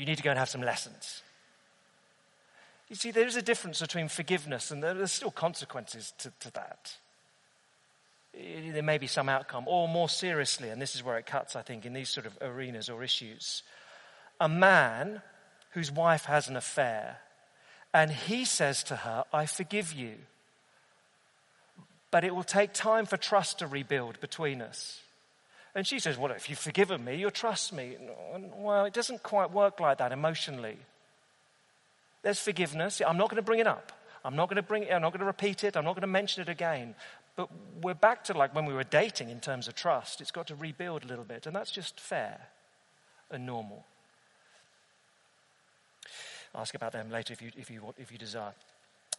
You 0.01 0.07
need 0.07 0.17
to 0.17 0.23
go 0.23 0.31
and 0.31 0.39
have 0.39 0.49
some 0.49 0.63
lessons. 0.63 1.23
You 2.89 2.97
see, 2.97 3.11
there 3.11 3.27
is 3.27 3.37
a 3.37 3.43
difference 3.43 3.83
between 3.83 4.09
forgiveness 4.09 4.71
and 4.71 4.83
there's 4.83 5.13
still 5.13 5.31
consequences 5.31 6.15
to, 6.21 6.33
to 6.41 6.51
that. 6.55 6.97
Eh, 8.35 8.73
there 8.73 8.83
may 8.83 8.97
be 8.97 9.07
some 9.07 9.29
outcome, 9.29 9.65
or 9.67 9.89
more 9.89 10.09
seriously, 10.09 10.71
and 10.71 10.81
this 10.81 10.95
is 10.95 11.05
where 11.05 11.19
it 11.19 11.27
cuts, 11.27 11.55
I 11.55 11.61
think, 11.61 11.85
in 11.85 11.93
these 11.93 12.09
sort 12.09 12.25
of 12.25 12.39
arenas 12.41 12.89
or 12.89 13.05
issues. 13.05 13.63
A 14.41 14.49
man 14.49 15.21
whose 15.73 15.93
wife 15.93 16.25
has 16.25 16.49
an 16.49 16.57
affair 16.57 17.19
and 17.93 18.11
he 18.11 18.47
says 18.47 18.83
to 18.85 18.97
her, 18.97 19.25
I 19.35 19.45
forgive 19.45 19.93
you. 19.93 20.15
But 22.11 22.25
it 22.25 22.35
will 22.35 22.43
take 22.43 22.73
time 22.73 23.05
for 23.05 23.19
trust 23.19 23.59
to 23.59 23.67
rebuild 23.67 24.19
between 24.19 24.63
us. 24.63 25.03
And 25.81 25.87
she 25.87 25.99
says, 25.99 26.19
Well, 26.19 26.31
if 26.33 26.51
you've 26.51 26.59
forgiven 26.59 27.03
me, 27.03 27.17
you'll 27.17 27.31
trust 27.31 27.73
me. 27.73 27.97
Well, 28.59 28.85
it 28.85 28.93
doesn't 28.93 29.23
quite 29.23 29.51
work 29.51 29.81
like 29.81 29.97
that 29.97 30.13
emotionally. 30.13 30.77
There's 32.21 32.39
forgiveness. 32.39 33.01
I'm 33.01 33.17
not 33.17 33.31
going 33.31 33.37
to 33.37 33.43
bring 33.43 33.61
it 33.61 33.67
up. 33.67 33.91
I'm 34.23 34.37
not 34.37 34.51
going 34.51 34.57
to 34.57 34.63
bring 34.63 34.83
it, 34.83 34.93
I'm 34.93 35.01
not 35.01 35.13
going 35.13 35.21
to 35.21 35.25
repeat 35.25 35.65
it. 35.65 35.79
I'm 35.79 35.85
not 35.87 35.95
going 35.95 36.03
to 36.03 36.07
mention 36.07 36.43
it 36.43 36.51
again. 36.51 36.95
But 37.35 37.49
we're 37.81 37.95
back 37.95 38.25
to 38.25 38.35
like 38.35 38.55
when 38.55 38.67
we 38.67 38.75
were 38.75 38.85
dating 38.85 39.31
in 39.31 39.41
terms 39.41 39.69
of 39.69 39.75
trust. 39.75 40.21
It's 40.21 40.31
got 40.31 40.49
to 40.49 40.55
rebuild 40.55 41.03
a 41.03 41.07
little 41.07 41.25
bit. 41.25 41.47
And 41.47 41.57
that's 41.57 41.71
just 41.71 41.99
fair 41.99 42.39
and 43.31 43.47
normal 43.47 43.87
ask 46.55 46.75
about 46.75 46.93
them 46.93 47.11
later 47.11 47.33
if 47.33 47.41
you, 47.41 47.53
if 47.57 47.71
you, 47.71 47.81
if 47.97 48.13
you 48.13 48.19
desire. 48.19 48.53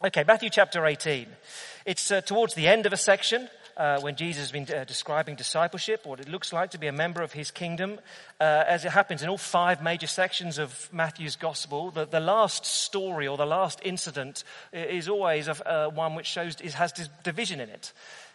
Okay, 0.04 0.24
Matthew 0.26 0.50
chapter 0.50 0.84
18. 0.84 1.26
It's 1.86 2.10
uh, 2.10 2.20
towards 2.20 2.54
the 2.54 2.66
end 2.66 2.86
of 2.86 2.92
a 2.92 2.96
section 2.96 3.48
uh, 3.76 4.00
when 4.00 4.16
Jesus 4.16 4.42
has 4.42 4.52
been 4.52 4.66
uh, 4.74 4.84
describing 4.84 5.36
discipleship, 5.36 6.06
what 6.06 6.20
it 6.20 6.28
looks 6.28 6.52
like 6.52 6.70
to 6.70 6.78
be 6.78 6.86
a 6.86 6.92
member 6.92 7.22
of 7.22 7.32
his 7.32 7.50
kingdom. 7.50 7.98
Uh, 8.40 8.64
as 8.66 8.84
it 8.84 8.92
happens 8.92 9.22
in 9.22 9.28
all 9.28 9.38
five 9.38 9.82
major 9.82 10.06
sections 10.06 10.58
of 10.58 10.88
Matthew's 10.92 11.36
gospel, 11.36 11.90
the, 11.90 12.06
the 12.06 12.20
last 12.20 12.64
story 12.64 13.28
or 13.28 13.36
the 13.36 13.46
last 13.46 13.80
incident 13.84 14.44
is 14.72 15.08
always 15.08 15.48
uh, 15.48 15.90
one 15.94 16.14
which 16.14 16.26
shows, 16.26 16.60
is, 16.60 16.74
has 16.74 16.92
division 17.22 17.60
in 17.60 17.68
it 17.68 17.92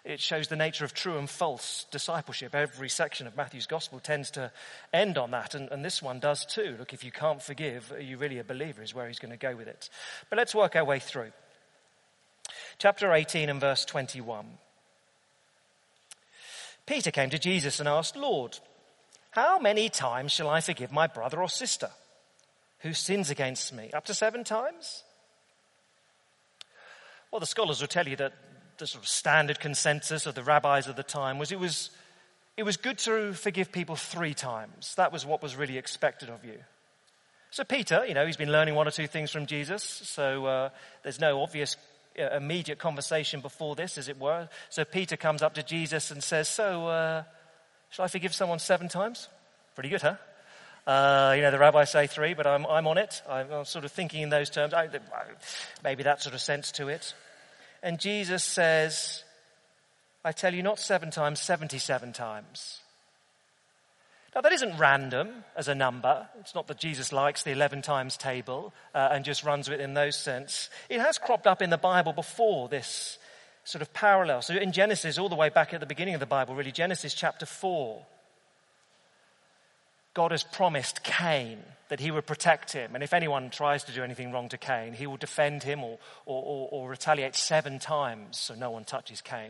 it 0.07 0.21
shows 0.21 0.47
the 0.47 0.55
nature 0.55 0.85
of 0.85 0.93
true 0.93 1.17
and 1.17 1.29
false 1.29 1.85
discipleship. 1.91 2.55
Every 2.55 2.87
section 2.87 3.27
of 3.27 3.35
Matthew's 3.35 3.67
gospel 3.67 3.99
tends 3.99 4.31
to 4.31 4.51
end 4.93 5.17
on 5.17 5.31
that, 5.31 5.53
and, 5.53 5.69
and, 5.69 5.83
this 5.83 6.01
one 6.01 6.19
does 6.19 6.45
too. 6.45 6.77
Look, 6.79 6.93
if 6.93 7.03
you 7.03 7.11
can't 7.11 7.41
forgive, 7.41 7.91
are 7.91 7.99
you 7.99 8.17
really 8.17 8.39
a 8.39 8.43
believer? 8.43 8.81
Is 8.81 8.95
where 8.95 9.07
he's 9.07 9.19
going 9.19 9.31
to 9.31 9.37
go 9.37 9.55
with 9.55 9.67
it. 9.67 9.89
But 10.29 10.37
let's 10.37 10.55
work 10.55 10.77
our 10.77 10.85
way 10.85 10.99
through. 10.99 11.31
Chapter 12.77 13.11
18 13.11 13.49
and 13.49 13.59
verse 13.59 13.83
21. 13.83 14.45
Peter 16.87 17.11
came 17.11 17.29
to 17.29 17.37
Jesus 17.37 17.79
and 17.79 17.87
asked, 17.87 18.15
Lord, 18.15 18.57
how 19.31 19.59
many 19.59 19.89
times 19.89 20.31
shall 20.31 20.49
I 20.49 20.61
forgive 20.61 20.91
my 20.91 21.05
brother 21.05 21.41
or 21.41 21.49
sister 21.49 21.89
who 22.79 22.93
sins 22.93 23.29
against 23.29 23.73
me? 23.73 23.91
Up 23.93 24.05
to 24.05 24.13
seven 24.13 24.43
times? 24.43 25.03
Well, 27.29 27.41
the 27.41 27.45
scholars 27.45 27.81
will 27.81 27.87
tell 27.87 28.07
you 28.07 28.15
that 28.15 28.33
the 28.77 28.87
sort 28.87 29.03
of 29.03 29.07
standard 29.09 29.59
consensus 29.59 30.25
of 30.25 30.35
the 30.35 30.43
rabbis 30.43 30.87
of 30.87 30.95
the 30.95 31.03
time 31.03 31.37
was 31.37 31.51
it 31.51 31.59
was, 31.59 31.89
it 32.55 32.63
was 32.63 32.77
good 32.77 32.97
to 32.99 33.33
forgive 33.33 33.71
people 33.71 33.95
three 33.95 34.33
times. 34.33 34.95
That 34.95 35.11
was 35.11 35.25
what 35.25 35.43
was 35.43 35.55
really 35.55 35.77
expected 35.77 36.29
of 36.29 36.45
you. 36.45 36.59
So 37.51 37.63
Peter, 37.63 38.05
you 38.05 38.13
know, 38.13 38.25
he's 38.25 38.37
been 38.37 38.51
learning 38.51 38.75
one 38.75 38.87
or 38.87 38.91
two 38.91 39.07
things 39.07 39.31
from 39.31 39.45
Jesus, 39.45 39.83
so 39.83 40.45
uh, 40.45 40.69
there's 41.03 41.19
no 41.19 41.41
obvious 41.41 41.75
immediate 42.17 42.79
conversation 42.79 43.41
before 43.41 43.75
this, 43.75 43.97
as 43.97 44.07
it 44.07 44.19
were. 44.19 44.49
So 44.69 44.83
Peter 44.85 45.17
comes 45.17 45.41
up 45.41 45.53
to 45.55 45.63
Jesus 45.63 46.11
and 46.11 46.23
says, 46.23 46.49
"So, 46.49 46.87
uh, 46.87 47.23
shall 47.89 48.05
I 48.05 48.07
forgive 48.07 48.33
someone 48.33 48.59
seven 48.59 48.87
times?" 48.87 49.29
Pretty 49.75 49.89
good, 49.89 50.01
huh? 50.01 50.15
Uh, 50.87 51.33
you 51.35 51.41
know, 51.41 51.51
the 51.51 51.59
rabbis 51.59 51.91
say 51.91 52.07
three, 52.07 52.33
but 52.33 52.47
I'm, 52.47 52.65
I'm 52.65 52.87
on 52.87 52.97
it. 52.97 53.21
I'm, 53.27 53.51
I'm, 53.51 53.65
sort 53.65 53.83
of 53.83 53.91
thinking 53.91 54.21
in 54.21 54.29
those 54.29 54.49
terms. 54.49 54.73
I, 54.73 54.87
maybe 55.83 56.03
that 56.03 56.21
sort 56.21 56.33
of 56.33 56.39
sense 56.39 56.71
to 56.73 56.87
it. 56.87 57.13
And 57.83 57.99
Jesus 57.99 58.41
says, 58.43 59.23
I 60.23 60.31
tell 60.31 60.53
you, 60.53 60.63
not 60.63 60.79
seven 60.79 61.11
times, 61.11 61.41
77 61.41 62.13
times. 62.13 62.79
Now, 64.37 64.41
that 64.41 64.53
isn't 64.53 64.77
random 64.77 65.29
as 65.55 65.67
a 65.67 65.73
number. 65.73 66.27
It's 66.39 66.53
not 66.53 66.67
that 66.67 66.77
Jesus 66.77 67.11
likes 67.11 67.41
the 67.41 67.49
11 67.49 67.81
times 67.81 68.17
table 68.17 68.71
uh, 68.93 69.09
and 69.11 69.25
just 69.25 69.43
runs 69.43 69.67
with 69.67 69.79
it 69.79 69.83
in 69.83 69.95
those 69.95 70.15
sense. 70.15 70.69
It 70.89 70.99
has 70.99 71.17
cropped 71.17 71.47
up 71.47 71.59
in 71.59 71.71
the 71.71 71.77
Bible 71.79 72.13
before 72.13 72.69
this 72.69 73.17
sort 73.63 73.81
of 73.81 73.91
parallel. 73.93 74.43
So 74.43 74.53
in 74.53 74.73
Genesis, 74.73 75.17
all 75.17 75.27
the 75.27 75.35
way 75.35 75.49
back 75.49 75.73
at 75.73 75.79
the 75.79 75.87
beginning 75.87 76.13
of 76.13 76.19
the 76.19 76.27
Bible, 76.27 76.53
really, 76.53 76.71
Genesis 76.71 77.15
chapter 77.15 77.47
4, 77.47 78.05
God 80.13 80.29
has 80.29 80.43
promised 80.43 81.03
Cain 81.03 81.57
that 81.89 81.99
he 81.99 82.11
would 82.11 82.27
protect 82.27 82.73
him. 82.73 82.93
And 82.93 83.03
if 83.03 83.15
anyone 83.15 83.49
tries 83.49 83.85
to 83.85 83.91
do 83.91 84.03
anything 84.03 84.31
wrong 84.31 84.49
to 84.49 84.57
Cain, 84.59 84.93
he 84.93 85.07
will 85.07 85.17
defend 85.17 85.63
him 85.63 85.83
or, 85.83 85.97
or, 86.27 86.43
or, 86.43 86.69
or 86.71 86.89
retaliate 86.91 87.35
seven 87.35 87.79
times 87.79 88.37
so 88.37 88.53
no 88.53 88.69
one 88.69 88.83
touches 88.83 89.19
Cain. 89.19 89.49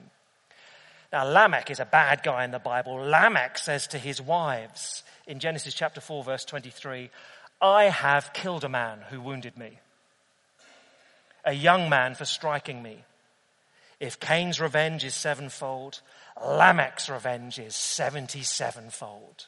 Now, 1.12 1.26
Lamech 1.26 1.72
is 1.72 1.80
a 1.80 1.86
bad 1.86 2.22
guy 2.22 2.44
in 2.44 2.52
the 2.52 2.60
Bible. 2.60 2.96
Lamech 2.96 3.58
says 3.58 3.88
to 3.88 3.98
his 3.98 4.22
wives 4.22 5.04
in 5.26 5.40
Genesis 5.40 5.74
chapter 5.74 6.02
4, 6.02 6.24
verse 6.24 6.44
23, 6.46 7.10
I 7.62 7.86
have 7.86 8.34
killed 8.34 8.64
a 8.64 8.70
man 8.70 9.00
who 9.10 9.22
wounded 9.22 9.58
me, 9.58 9.80
a 11.46 11.54
young 11.54 11.90
man 11.90 12.14
for 12.14 12.26
striking 12.26 12.84
me. 12.84 13.04
If 14.00 14.20
Cain's 14.20 14.60
revenge 14.60 15.04
is 15.04 15.16
sevenfold, 15.16 16.02
Lamech's 16.46 17.10
revenge 17.10 17.58
is 17.58 17.76
77 17.76 18.92
fold. 18.92 19.48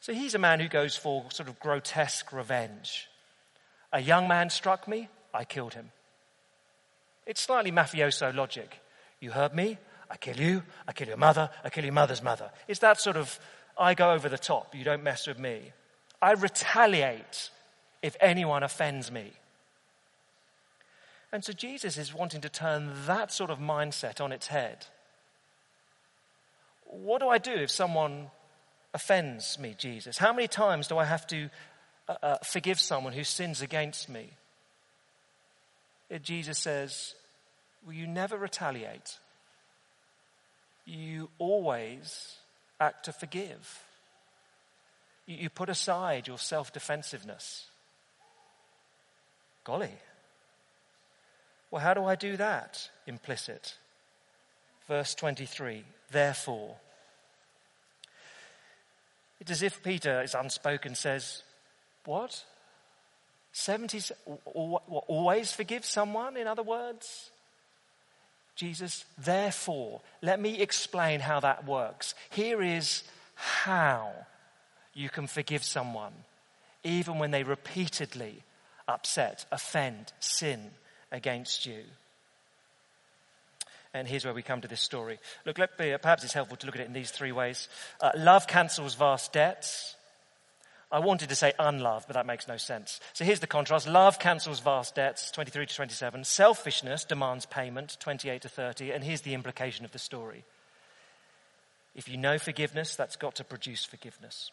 So 0.00 0.12
he's 0.12 0.36
a 0.36 0.38
man 0.38 0.60
who 0.60 0.68
goes 0.68 0.96
for 0.96 1.24
sort 1.30 1.48
of 1.48 1.58
grotesque 1.58 2.32
revenge. 2.32 3.08
A 3.92 4.00
young 4.00 4.28
man 4.28 4.50
struck 4.50 4.86
me, 4.86 5.08
I 5.34 5.44
killed 5.44 5.74
him. 5.74 5.90
It's 7.26 7.40
slightly 7.40 7.72
mafioso 7.72 8.32
logic. 8.32 8.78
You 9.20 9.30
hurt 9.30 9.54
me, 9.54 9.78
I 10.10 10.16
kill 10.16 10.36
you, 10.36 10.62
I 10.86 10.92
kill 10.92 11.08
your 11.08 11.16
mother, 11.16 11.50
I 11.64 11.70
kill 11.70 11.84
your 11.84 11.92
mother's 11.92 12.22
mother. 12.22 12.50
It's 12.68 12.80
that 12.80 13.00
sort 13.00 13.16
of, 13.16 13.38
I 13.78 13.94
go 13.94 14.12
over 14.12 14.28
the 14.28 14.38
top, 14.38 14.74
you 14.74 14.84
don't 14.84 15.02
mess 15.02 15.26
with 15.26 15.38
me. 15.38 15.72
I 16.20 16.32
retaliate 16.32 17.50
if 18.02 18.16
anyone 18.20 18.62
offends 18.62 19.10
me. 19.10 19.32
And 21.32 21.44
so 21.44 21.52
Jesus 21.52 21.98
is 21.98 22.14
wanting 22.14 22.40
to 22.42 22.48
turn 22.48 22.92
that 23.06 23.32
sort 23.32 23.50
of 23.50 23.58
mindset 23.58 24.20
on 24.20 24.32
its 24.32 24.46
head. 24.46 24.86
What 26.84 27.20
do 27.20 27.28
I 27.28 27.38
do 27.38 27.52
if 27.52 27.70
someone 27.70 28.30
offends 28.94 29.58
me, 29.58 29.74
Jesus? 29.76 30.18
How 30.18 30.32
many 30.32 30.48
times 30.48 30.88
do 30.88 30.98
I 30.98 31.04
have 31.04 31.26
to 31.26 31.50
uh, 32.08 32.14
uh, 32.22 32.36
forgive 32.38 32.78
someone 32.78 33.12
who 33.12 33.24
sins 33.24 33.60
against 33.60 34.08
me? 34.08 34.30
Jesus 36.22 36.58
says, 36.58 37.16
Will 37.86 37.92
you 37.92 38.08
never 38.08 38.36
retaliate? 38.36 39.18
You 40.84 41.30
always 41.38 42.36
act 42.80 43.04
to 43.04 43.12
forgive. 43.12 43.80
You, 45.26 45.36
you 45.36 45.50
put 45.50 45.68
aside 45.68 46.26
your 46.26 46.38
self 46.38 46.72
defensiveness. 46.72 47.66
Golly. 49.64 49.92
Well, 51.70 51.82
how 51.82 51.94
do 51.94 52.04
I 52.04 52.16
do 52.16 52.36
that? 52.36 52.90
Implicit. 53.06 53.76
Verse 54.88 55.14
23 55.14 55.84
Therefore, 56.10 56.76
it's 59.40 59.50
as 59.50 59.62
if 59.62 59.82
Peter 59.82 60.22
is 60.22 60.34
unspoken, 60.34 60.94
says, 60.94 61.42
What? 62.04 62.44
70, 63.52 64.00
always 64.44 65.52
forgive 65.52 65.84
someone, 65.84 66.36
in 66.36 66.46
other 66.46 66.62
words? 66.62 67.30
Jesus, 68.56 69.04
therefore, 69.18 70.00
let 70.22 70.40
me 70.40 70.60
explain 70.60 71.20
how 71.20 71.40
that 71.40 71.66
works. 71.66 72.14
Here 72.30 72.62
is 72.62 73.04
how 73.34 74.12
you 74.94 75.10
can 75.10 75.26
forgive 75.26 75.62
someone, 75.62 76.12
even 76.82 77.18
when 77.18 77.30
they 77.30 77.42
repeatedly 77.42 78.42
upset, 78.88 79.44
offend, 79.52 80.12
sin 80.20 80.70
against 81.12 81.66
you. 81.66 81.82
And 83.92 84.08
here's 84.08 84.24
where 84.24 84.34
we 84.34 84.42
come 84.42 84.62
to 84.62 84.68
this 84.68 84.80
story. 84.80 85.18
Look, 85.44 85.58
me, 85.58 85.68
perhaps 86.00 86.24
it's 86.24 86.32
helpful 86.32 86.56
to 86.58 86.66
look 86.66 86.76
at 86.76 86.82
it 86.82 86.86
in 86.86 86.92
these 86.92 87.10
three 87.10 87.32
ways. 87.32 87.68
Uh, 88.00 88.12
love 88.16 88.46
cancels 88.46 88.94
vast 88.94 89.32
debts. 89.32 89.95
I 90.90 91.00
wanted 91.00 91.28
to 91.30 91.34
say 91.34 91.52
unlove, 91.58 92.06
but 92.06 92.14
that 92.14 92.26
makes 92.26 92.46
no 92.46 92.56
sense. 92.56 93.00
So 93.12 93.24
here's 93.24 93.40
the 93.40 93.48
contrast. 93.48 93.88
Love 93.88 94.20
cancels 94.20 94.60
vast 94.60 94.94
debts, 94.94 95.32
23 95.32 95.66
to 95.66 95.74
27. 95.74 96.22
Selfishness 96.22 97.04
demands 97.04 97.44
payment, 97.44 97.96
28 97.98 98.42
to 98.42 98.48
30. 98.48 98.92
And 98.92 99.02
here's 99.02 99.22
the 99.22 99.34
implication 99.34 99.84
of 99.84 99.90
the 99.90 99.98
story. 99.98 100.44
If 101.96 102.08
you 102.08 102.16
know 102.16 102.38
forgiveness, 102.38 102.94
that's 102.94 103.16
got 103.16 103.34
to 103.36 103.44
produce 103.44 103.84
forgiveness. 103.84 104.50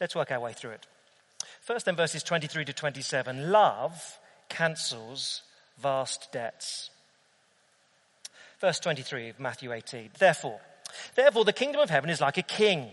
Let's 0.00 0.14
work 0.14 0.30
our 0.30 0.40
way 0.40 0.52
through 0.52 0.72
it. 0.72 0.86
First, 1.60 1.86
then, 1.86 1.96
verses 1.96 2.22
23 2.22 2.66
to 2.66 2.72
27. 2.74 3.50
Love 3.50 4.18
cancels 4.50 5.42
vast 5.80 6.30
debts. 6.30 6.90
Verse 8.60 8.80
23 8.80 9.30
of 9.30 9.40
Matthew 9.40 9.72
18. 9.72 10.10
Therefore, 10.18 10.60
therefore, 11.14 11.44
the 11.44 11.52
kingdom 11.52 11.80
of 11.80 11.90
heaven 11.90 12.10
is 12.10 12.20
like 12.20 12.36
a 12.36 12.42
king 12.42 12.90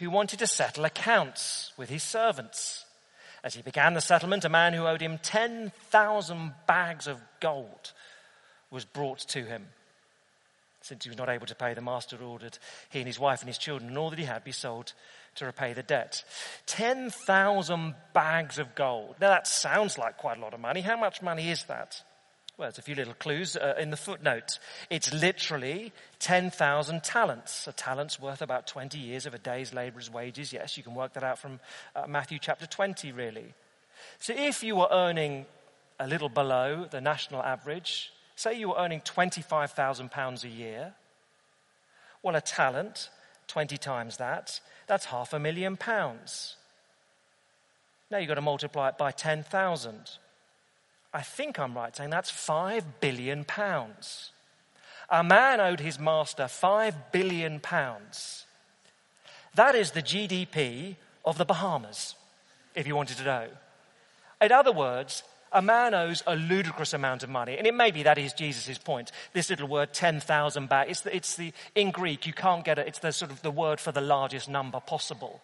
who 0.00 0.10
wanted 0.10 0.38
to 0.38 0.46
settle 0.46 0.84
accounts 0.84 1.72
with 1.76 1.90
his 1.90 2.02
servants. 2.02 2.86
As 3.44 3.54
he 3.54 3.62
began 3.62 3.94
the 3.94 4.00
settlement, 4.00 4.44
a 4.44 4.48
man 4.48 4.72
who 4.72 4.86
owed 4.86 5.00
him 5.00 5.18
10,000 5.22 6.54
bags 6.66 7.06
of 7.06 7.20
gold 7.38 7.92
was 8.70 8.84
brought 8.84 9.20
to 9.20 9.44
him. 9.44 9.66
Since 10.82 11.04
he 11.04 11.10
was 11.10 11.18
not 11.18 11.28
able 11.28 11.46
to 11.46 11.54
pay, 11.54 11.74
the 11.74 11.82
master 11.82 12.16
ordered 12.16 12.58
he 12.88 13.00
and 13.00 13.06
his 13.06 13.18
wife 13.18 13.40
and 13.40 13.48
his 13.48 13.58
children 13.58 13.90
and 13.90 13.98
all 13.98 14.08
that 14.10 14.18
he 14.18 14.24
had 14.24 14.42
be 14.42 14.52
sold 14.52 14.94
to 15.36 15.44
repay 15.44 15.74
the 15.74 15.82
debt. 15.82 16.24
10,000 16.66 17.94
bags 18.14 18.58
of 18.58 18.74
gold. 18.74 19.16
Now 19.20 19.28
that 19.28 19.46
sounds 19.46 19.98
like 19.98 20.16
quite 20.16 20.38
a 20.38 20.40
lot 20.40 20.54
of 20.54 20.60
money. 20.60 20.80
How 20.80 20.96
much 20.98 21.20
money 21.20 21.50
is 21.50 21.64
that? 21.64 22.02
Well, 22.60 22.66
there's 22.66 22.76
a 22.76 22.82
few 22.82 22.94
little 22.94 23.14
clues 23.14 23.56
uh, 23.56 23.76
in 23.78 23.88
the 23.88 23.96
footnote. 23.96 24.58
It's 24.90 25.14
literally 25.14 25.94
10,000 26.18 27.02
talents. 27.02 27.66
A 27.66 27.72
talent's 27.72 28.20
worth 28.20 28.42
about 28.42 28.66
20 28.66 28.98
years 28.98 29.24
of 29.24 29.32
a 29.32 29.38
day's 29.38 29.72
laborer's 29.72 30.10
wages. 30.10 30.52
Yes, 30.52 30.76
you 30.76 30.82
can 30.82 30.94
work 30.94 31.14
that 31.14 31.24
out 31.24 31.38
from 31.38 31.58
uh, 31.96 32.06
Matthew 32.06 32.38
chapter 32.38 32.66
20, 32.66 33.12
really. 33.12 33.54
So 34.18 34.34
if 34.36 34.62
you 34.62 34.76
were 34.76 34.88
earning 34.90 35.46
a 35.98 36.06
little 36.06 36.28
below 36.28 36.84
the 36.84 37.00
national 37.00 37.42
average, 37.42 38.12
say 38.36 38.58
you 38.58 38.68
were 38.68 38.78
earning 38.78 39.00
25,000 39.00 40.10
pounds 40.10 40.44
a 40.44 40.48
year, 40.48 40.92
well, 42.22 42.36
a 42.36 42.42
talent, 42.42 43.08
20 43.46 43.78
times 43.78 44.18
that, 44.18 44.60
that's 44.86 45.06
half 45.06 45.32
a 45.32 45.38
million 45.38 45.78
pounds. 45.78 46.56
Now 48.10 48.18
you've 48.18 48.28
got 48.28 48.34
to 48.34 48.42
multiply 48.42 48.90
it 48.90 48.98
by 48.98 49.12
10,000. 49.12 50.10
I 51.12 51.22
think 51.22 51.58
I'm 51.58 51.74
right 51.74 51.94
saying 51.94 52.10
that's 52.10 52.30
five 52.30 53.00
billion 53.00 53.44
pounds. 53.44 54.30
A 55.08 55.24
man 55.24 55.60
owed 55.60 55.80
his 55.80 55.98
master 55.98 56.46
five 56.46 56.94
billion 57.12 57.58
pounds. 57.58 58.46
That 59.54 59.74
is 59.74 59.90
the 59.90 60.02
GDP 60.02 60.96
of 61.24 61.36
the 61.36 61.44
Bahamas, 61.44 62.14
if 62.74 62.86
you 62.86 62.94
wanted 62.94 63.16
to 63.16 63.24
know. 63.24 63.48
In 64.40 64.52
other 64.52 64.72
words, 64.72 65.24
a 65.52 65.60
man 65.60 65.94
owes 65.94 66.22
a 66.26 66.36
ludicrous 66.36 66.92
amount 66.92 67.22
of 67.22 67.28
money. 67.28 67.58
And 67.58 67.66
it 67.66 67.74
may 67.74 67.90
be 67.90 68.04
that 68.04 68.18
is 68.18 68.32
Jesus' 68.32 68.78
point. 68.78 69.10
This 69.32 69.50
little 69.50 69.66
word, 69.66 69.92
10,000 69.92 70.68
back, 70.68 70.88
it's 70.88 71.00
the, 71.00 71.14
it's 71.14 71.34
the, 71.36 71.52
in 71.74 71.90
Greek, 71.90 72.26
you 72.26 72.32
can't 72.32 72.64
get 72.64 72.78
it, 72.78 72.86
it's 72.86 73.00
the 73.00 73.12
sort 73.12 73.32
of 73.32 73.42
the 73.42 73.50
word 73.50 73.80
for 73.80 73.92
the 73.92 74.00
largest 74.00 74.48
number 74.48 74.78
possible. 74.80 75.40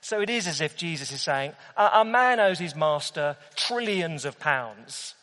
So 0.00 0.20
it 0.20 0.30
is 0.30 0.46
as 0.46 0.60
if 0.60 0.76
Jesus 0.76 1.12
is 1.12 1.20
saying, 1.20 1.52
a, 1.76 2.04
man 2.04 2.40
owes 2.40 2.58
his 2.58 2.74
master 2.74 3.36
trillions 3.54 4.24
of 4.24 4.38
pounds. 4.38 5.14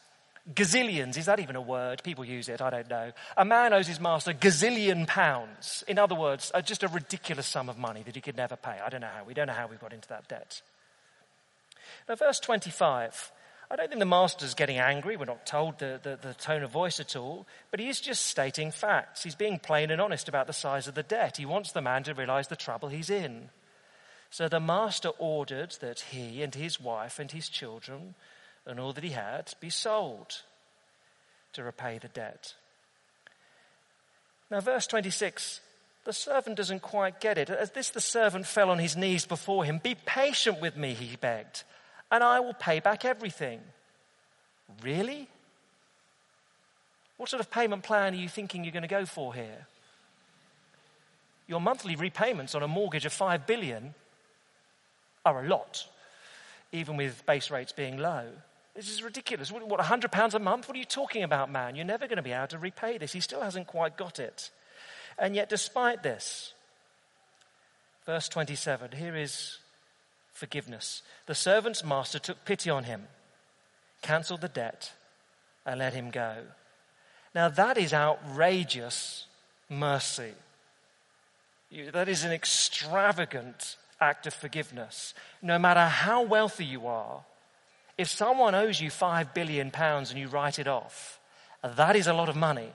Gazillions, 0.54 1.18
is 1.18 1.26
that 1.26 1.40
even 1.40 1.56
a 1.56 1.62
word? 1.62 2.04
People 2.04 2.24
use 2.24 2.48
it, 2.48 2.62
I 2.62 2.70
don't 2.70 2.90
know. 2.90 3.12
A 3.36 3.44
man 3.44 3.74
owes 3.74 3.88
his 3.88 4.00
master 4.00 4.34
gazillion 4.34 5.06
pounds. 5.08 5.84
In 5.88 5.98
other 5.98 6.16
words, 6.16 6.52
just 6.64 6.84
a 6.84 6.88
ridiculous 6.88 7.48
sum 7.48 7.70
of 7.70 7.78
money 7.78 8.04
that 8.04 8.16
he 8.16 8.22
could 8.22 8.38
never 8.38 8.56
pay. 8.56 8.78
I 8.84 8.90
don't 8.90 9.02
know 9.02 9.08
how. 9.08 9.24
We 9.26 9.34
don't 9.34 9.48
know 9.48 9.54
how 9.54 9.68
we 9.68 9.76
got 9.78 9.94
into 9.94 10.08
that 10.10 10.28
debt. 10.28 10.62
Now, 12.08 12.16
verse 12.16 12.40
25. 12.40 13.32
I 13.70 13.76
don't 13.76 13.90
think 13.90 14.00
the 14.00 14.06
master's 14.06 14.54
getting 14.54 14.78
angry. 14.78 15.18
We're 15.18 15.26
not 15.26 15.46
told 15.46 15.80
the, 15.80 16.00
the, 16.02 16.18
the, 16.22 16.34
tone 16.36 16.64
of 16.64 16.72
voice 16.72 17.02
at 17.02 17.18
all. 17.18 17.46
But 17.70 17.82
he 17.82 17.90
is 17.90 18.00
just 18.00 18.26
stating 18.26 18.72
facts. 18.72 19.24
He's 19.24 19.36
being 19.36 19.60
plain 19.60 19.92
and 19.92 20.00
honest 20.00 20.30
about 20.30 20.48
the 20.48 20.54
size 20.54 20.88
of 20.88 20.96
the 20.96 21.04
debt. 21.04 21.36
He 21.36 21.46
wants 21.46 21.74
the 21.74 21.82
man 21.82 22.04
to 22.04 22.14
realize 22.14 22.48
the 22.48 22.56
trouble 22.56 22.88
he's 22.88 23.10
in. 23.10 23.50
So 24.30 24.48
the 24.48 24.60
master 24.60 25.10
ordered 25.18 25.78
that 25.82 26.02
he 26.12 26.44
and 26.44 26.54
his 26.54 26.80
wife 26.80 27.20
and 27.20 27.32
his 27.32 27.50
children 27.50 28.16
and 28.66 28.80
all 28.80 28.94
that 28.94 29.04
he 29.04 29.12
had 29.12 29.54
be 29.60 29.70
sold 29.70 30.42
to 31.54 31.64
repay 31.64 31.98
the 31.98 32.10
debt. 32.10 32.54
Now, 34.52 34.60
verse 34.62 34.88
26 34.88 35.62
the 36.06 36.14
servant 36.14 36.56
doesn't 36.56 36.82
quite 36.82 37.20
get 37.20 37.38
it. 37.38 37.50
As 37.50 37.72
this, 37.72 37.90
the 37.90 38.00
servant 38.00 38.48
fell 38.48 38.70
on 38.70 38.80
his 38.80 38.96
knees 38.96 39.26
before 39.26 39.66
him. 39.66 39.82
Be 39.84 39.94
patient 40.06 40.62
with 40.62 40.78
me, 40.78 40.94
he 40.94 41.18
begged, 41.18 41.64
and 42.10 42.24
I 42.24 42.40
will 42.40 42.54
pay 42.54 42.80
back 42.80 43.04
everything. 43.04 43.60
Really? 44.82 45.28
What 47.18 47.28
sort 47.28 47.42
of 47.42 47.52
payment 47.52 47.84
plan 47.84 48.14
are 48.14 48.18
you 48.18 48.30
thinking 48.30 48.64
you're 48.64 48.72
going 48.72 48.84
to 48.84 48.88
go 48.88 49.06
for 49.06 49.34
here? 49.34 49.68
your 51.48 51.62
monthly 51.62 51.96
repayments 51.96 52.54
on 52.54 52.62
a 52.62 52.68
mortgage 52.68 53.06
of 53.06 53.14
5 53.14 53.48
billion 53.48 53.96
are 55.28 55.44
a 55.44 55.48
lot, 55.48 55.86
even 56.72 56.98
with 56.98 57.26
base 57.26 57.52
rates 57.52 57.72
being 57.72 57.98
low. 57.98 58.26
This 58.76 58.90
is 58.90 59.02
ridiculous. 59.02 59.52
What, 59.52 59.68
what 59.68 59.80
£100 59.80 60.34
a 60.34 60.40
month? 60.40 60.68
What 60.68 60.76
are 60.76 60.80
you 60.80 60.86
talking 60.86 61.24
about, 61.24 61.52
man? 61.52 61.76
You're 61.76 61.86
never 61.86 62.08
going 62.08 62.18
to 62.18 62.24
be 62.24 62.32
able 62.32 62.48
to 62.48 62.60
repay 62.60 62.98
this. 62.98 63.12
He 63.12 63.20
still 63.20 63.42
hasn't 63.42 63.68
quite 63.68 63.98
got 63.98 64.20
it. 64.20 64.52
And 65.18 65.36
yet, 65.36 65.50
despite 65.50 66.04
this, 66.04 66.54
verse 68.06 68.30
27, 68.30 68.92
here 68.92 69.16
is 69.16 69.58
forgiveness. 70.32 71.02
The 71.26 71.34
servant's 71.34 71.84
master 71.84 72.20
took 72.20 72.46
pity 72.46 72.70
on 72.70 72.84
him, 72.84 73.08
cancelled 74.04 74.42
the 74.42 74.48
debt, 74.48 74.94
and 75.66 75.80
let 75.80 75.94
him 75.94 76.12
go. 76.12 76.36
Now, 77.34 77.50
that 77.50 77.78
is 77.78 77.94
outrageous 77.94 79.26
mercy. 79.70 80.34
That 81.92 82.08
is 82.08 82.24
an 82.24 82.32
extravagant 82.32 83.76
act 84.00 84.28
of 84.28 84.34
forgiveness. 84.34 85.14
No 85.42 85.58
matter 85.58 85.86
how 85.86 86.24
wealthy 86.24 86.66
you 86.66 86.88
are, 86.88 87.24
if 87.98 88.08
someone 88.10 88.54
owes 88.54 88.80
you 88.80 88.90
five 88.90 89.34
billion 89.34 89.72
pounds 89.72 90.12
and 90.12 90.20
you 90.20 90.28
write 90.28 90.60
it 90.60 90.68
off, 90.68 91.20
that 91.64 91.96
is 91.96 92.08
a 92.08 92.14
lot 92.14 92.30
of 92.30 92.36
money. 92.36 92.72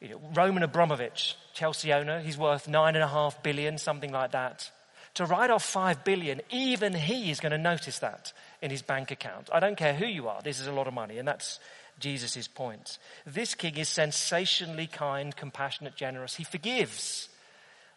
You 0.00 0.08
know, 0.08 0.20
Roman 0.34 0.62
Abramovich, 0.62 1.36
Chelsea 1.54 1.92
owner, 1.92 2.20
he's 2.20 2.38
worth 2.38 2.66
nine 2.66 2.96
and 2.96 3.04
a 3.04 3.08
half 3.08 3.42
billion, 3.42 3.78
something 3.78 4.10
like 4.10 4.32
that. 4.32 4.70
To 5.14 5.26
write 5.26 5.50
off 5.50 5.64
five 5.64 6.04
billion, 6.04 6.40
even 6.50 6.94
he 6.94 7.30
is 7.30 7.40
going 7.40 7.52
to 7.52 7.58
notice 7.58 7.98
that 7.98 8.32
in 8.62 8.70
his 8.70 8.82
bank 8.82 9.10
account. 9.10 9.50
I 9.52 9.60
don't 9.60 9.76
care 9.76 9.94
who 9.94 10.06
you 10.06 10.28
are, 10.28 10.40
this 10.42 10.60
is 10.60 10.66
a 10.66 10.72
lot 10.72 10.86
of 10.86 10.94
money, 10.94 11.18
and 11.18 11.28
that's 11.28 11.60
Jesus' 11.98 12.48
point. 12.48 12.98
This 13.26 13.54
king 13.54 13.76
is 13.76 13.88
sensationally 13.88 14.86
kind, 14.86 15.36
compassionate, 15.36 15.96
generous. 15.96 16.36
He 16.36 16.44
forgives 16.44 17.28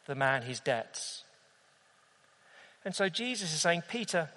the 0.07 0.15
man 0.15 0.41
his 0.41 0.59
debts. 0.59 1.23
And 2.85 2.93
so 2.95 3.09
Jesus 3.09 3.53
is 3.53 3.61
saying, 3.61 3.83
Peter, 3.87 4.29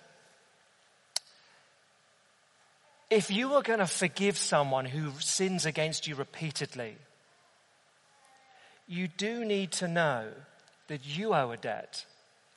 if 3.11 3.31
you 3.31 3.55
are 3.55 3.63
going 3.63 3.79
to 3.79 3.87
forgive 3.87 4.37
someone 4.37 4.85
who 4.85 5.13
sins 5.21 5.67
against 5.67 6.07
you 6.07 6.15
repeatedly, 6.15 6.97
you 8.89 9.09
do 9.09 9.45
need 9.45 9.73
to 9.73 9.89
know 9.89 10.29
that 10.89 11.05
you 11.05 11.35
owe 11.35 11.51
a 11.51 11.57
debt 11.57 12.05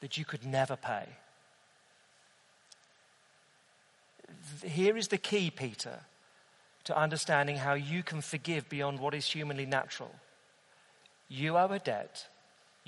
that 0.02 0.18
you 0.18 0.26
could 0.26 0.46
never 0.46 0.76
pay. 0.76 1.06
Here 4.64 4.96
is 4.96 5.08
the 5.08 5.18
key, 5.18 5.50
Peter, 5.50 6.02
to 6.84 6.98
understanding 6.98 7.58
how 7.58 7.74
you 7.74 8.04
can 8.04 8.22
forgive 8.22 8.70
beyond 8.70 9.00
what 9.00 9.14
is 9.14 9.26
humanly 9.26 9.66
natural. 9.66 10.12
You 11.28 11.58
owe 11.58 11.72
a 11.72 11.80
debt 11.80 12.28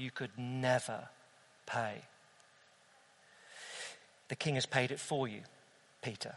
you 0.02 0.12
could 0.12 0.32
never 0.38 1.10
pay. 1.66 2.02
The 4.30 4.36
king 4.36 4.56
has 4.56 4.66
paid 4.66 4.92
it 4.92 5.00
for 5.00 5.28
you, 5.28 5.42
Peter. 6.02 6.36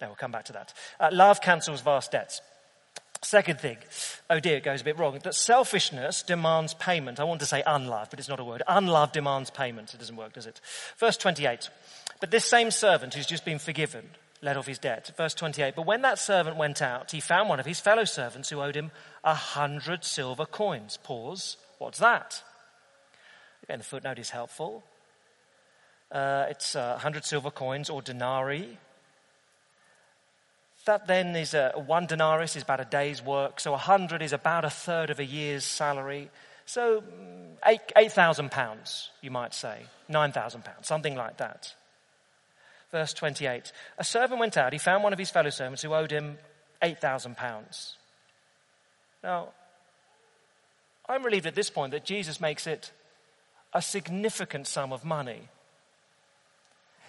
Now 0.00 0.08
we'll 0.08 0.16
come 0.16 0.32
back 0.32 0.46
to 0.46 0.52
that. 0.54 0.74
Uh, 0.98 1.10
love 1.12 1.40
cancels 1.40 1.80
vast 1.80 2.12
debts. 2.12 2.40
Second 3.20 3.58
thing, 3.58 3.78
oh 4.30 4.38
dear, 4.38 4.58
it 4.58 4.62
goes 4.62 4.80
a 4.80 4.84
bit 4.84 4.96
wrong, 4.96 5.18
that 5.24 5.34
selfishness 5.34 6.22
demands 6.22 6.74
payment. 6.74 7.18
I 7.18 7.24
want 7.24 7.40
to 7.40 7.46
say 7.46 7.64
unlove, 7.66 8.10
but 8.10 8.20
it's 8.20 8.28
not 8.28 8.38
a 8.38 8.44
word. 8.44 8.62
Unlove 8.68 9.10
demands 9.10 9.50
payment. 9.50 9.92
It 9.92 9.98
doesn't 9.98 10.16
work, 10.16 10.34
does 10.34 10.46
it? 10.46 10.60
Verse 10.98 11.16
28. 11.16 11.68
But 12.20 12.30
this 12.30 12.44
same 12.44 12.70
servant 12.70 13.14
who's 13.14 13.26
just 13.26 13.44
been 13.44 13.58
forgiven 13.58 14.04
let 14.40 14.56
off 14.56 14.66
his 14.66 14.78
debt. 14.78 15.10
Verse 15.16 15.34
28. 15.34 15.74
But 15.74 15.86
when 15.86 16.02
that 16.02 16.18
servant 16.18 16.56
went 16.56 16.80
out, 16.80 17.10
he 17.10 17.20
found 17.20 17.48
one 17.48 17.60
of 17.60 17.66
his 17.66 17.80
fellow 17.80 18.04
servants 18.04 18.48
who 18.48 18.60
owed 18.60 18.76
him 18.76 18.90
a 19.24 19.34
hundred 19.34 20.04
silver 20.04 20.46
coins. 20.46 20.98
Pause. 21.02 21.56
What's 21.78 21.98
that? 21.98 22.42
Again, 23.64 23.78
the 23.78 23.84
footnote 23.84 24.18
is 24.18 24.30
helpful. 24.30 24.82
Uh, 26.10 26.46
it's 26.48 26.74
uh, 26.74 26.98
hundred 26.98 27.24
silver 27.24 27.50
coins 27.50 27.90
or 27.90 28.02
denarii. 28.02 28.78
That 30.86 31.06
then 31.06 31.36
is 31.36 31.52
a, 31.52 31.72
one 31.74 32.06
denarius 32.06 32.56
is 32.56 32.62
about 32.62 32.80
a 32.80 32.84
day's 32.84 33.22
work. 33.22 33.60
So 33.60 33.74
a 33.74 33.78
hundred 33.78 34.22
is 34.22 34.32
about 34.32 34.64
a 34.64 34.70
third 34.70 35.10
of 35.10 35.20
a 35.20 35.24
year's 35.24 35.64
salary. 35.64 36.30
So 36.64 37.02
mm, 37.02 37.56
eight, 37.66 37.80
8,000 37.94 38.50
pounds, 38.50 39.10
you 39.20 39.30
might 39.30 39.52
say. 39.52 39.82
9,000 40.08 40.64
pounds, 40.64 40.86
something 40.86 41.14
like 41.14 41.36
that. 41.36 41.74
Verse 42.90 43.12
28. 43.12 43.70
A 43.98 44.04
servant 44.04 44.40
went 44.40 44.56
out. 44.56 44.72
He 44.72 44.78
found 44.78 45.04
one 45.04 45.12
of 45.12 45.18
his 45.18 45.30
fellow 45.30 45.50
servants 45.50 45.82
who 45.82 45.92
owed 45.92 46.10
him 46.10 46.38
8,000 46.80 47.36
pounds. 47.36 47.96
Now, 49.22 49.48
I'm 51.08 51.24
relieved 51.24 51.46
at 51.46 51.54
this 51.54 51.70
point 51.70 51.92
that 51.92 52.04
Jesus 52.04 52.40
makes 52.40 52.66
it 52.66 52.92
a 53.72 53.80
significant 53.80 54.66
sum 54.66 54.92
of 54.92 55.04
money. 55.04 55.48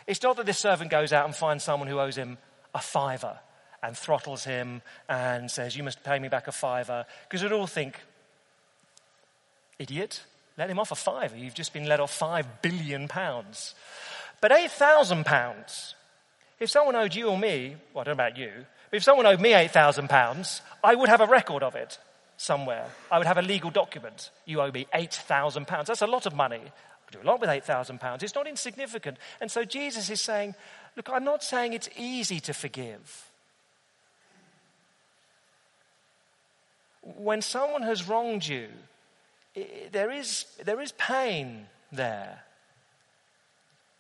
It's 0.08 0.24
not 0.24 0.38
that 0.38 0.46
this 0.46 0.58
servant 0.58 0.90
goes 0.90 1.14
out 1.14 1.26
and 1.26 1.36
finds 1.36 1.64
someone 1.64 1.88
who 1.88 2.00
owes 2.00 2.18
him 2.18 2.38
a 2.74 2.80
fiver 2.80 3.40
and 3.84 3.98
throttles 3.98 4.44
him 4.44 4.82
and 5.08 5.52
says, 5.52 5.76
You 5.76 5.84
must 5.84 6.04
pay 6.04 6.18
me 6.20 6.30
back 6.30 6.48
a 6.48 6.52
fiver. 6.52 7.06
Because 7.28 7.44
we'd 7.44 7.52
all 7.52 7.68
think, 7.68 8.00
Idiot, 9.78 10.24
let 10.58 10.70
him 10.70 10.80
off 10.80 10.92
a 10.92 10.96
fiver. 10.96 11.38
You've 11.38 11.54
just 11.54 11.74
been 11.74 11.86
let 11.86 12.00
off 12.00 12.14
five 12.14 12.62
billion 12.62 13.08
pounds. 13.08 13.76
But 14.42 14.52
eight 14.52 14.72
thousand 14.72 15.26
pounds, 15.26 15.96
if 16.60 16.70
someone 16.70 16.96
owed 16.96 17.16
you 17.16 17.28
or 17.28 17.38
me, 17.38 17.76
well, 17.94 18.02
I 18.02 18.06
don't 18.06 18.18
know 18.18 18.24
about 18.24 18.38
you, 18.38 18.52
but 18.90 18.98
if 18.98 19.04
someone 19.04 19.26
owed 19.26 19.40
me 19.40 19.54
eight 19.54 19.72
thousand 19.72 20.10
pounds, 20.10 20.62
I 20.84 20.96
would 20.96 21.10
have 21.10 21.22
a 21.22 21.28
record 21.28 21.64
of 21.64 21.76
it 21.76 22.00
somewhere. 22.40 22.88
I 23.12 23.18
would 23.18 23.28
have 23.28 23.38
a 23.38 23.44
legal 23.44 23.70
document. 23.70 24.32
You 24.46 24.62
owe 24.62 24.72
me 24.72 24.88
eight 24.94 25.14
thousand 25.14 25.68
pounds. 25.68 25.88
That's 25.88 26.02
a 26.02 26.08
lot 26.08 26.26
of 26.26 26.34
money. 26.34 26.62
I 26.64 27.12
do 27.12 27.20
a 27.22 27.28
lot 27.28 27.42
with 27.42 27.50
eight 27.50 27.66
thousand 27.66 28.00
pounds. 28.00 28.24
It's 28.24 28.36
not 28.36 28.48
insignificant. 28.48 29.18
And 29.42 29.52
so 29.52 29.66
Jesus 29.66 30.10
is 30.10 30.22
saying, 30.22 30.56
look, 30.96 31.10
I'm 31.10 31.24
not 31.24 31.44
saying 31.44 31.74
it's 31.74 31.90
easy 31.98 32.40
to 32.42 32.54
forgive. 32.54 33.30
when 37.18 37.42
someone 37.42 37.84
has 37.84 38.08
wronged 38.08 38.48
you, 38.48 38.68
there 39.92 40.12
is, 40.12 40.46
there 40.64 40.80
is 40.82 40.92
pain 40.94 41.68
there. 41.92 42.44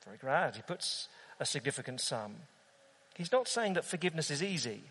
Very 0.05 0.17
glad 0.17 0.55
he 0.55 0.61
puts 0.61 1.07
a 1.39 1.45
significant 1.45 2.01
sum. 2.01 2.35
He's 3.15 3.31
not 3.31 3.47
saying 3.47 3.73
that 3.73 3.85
forgiveness 3.85 4.31
is 4.31 4.41
easy. 4.41 4.83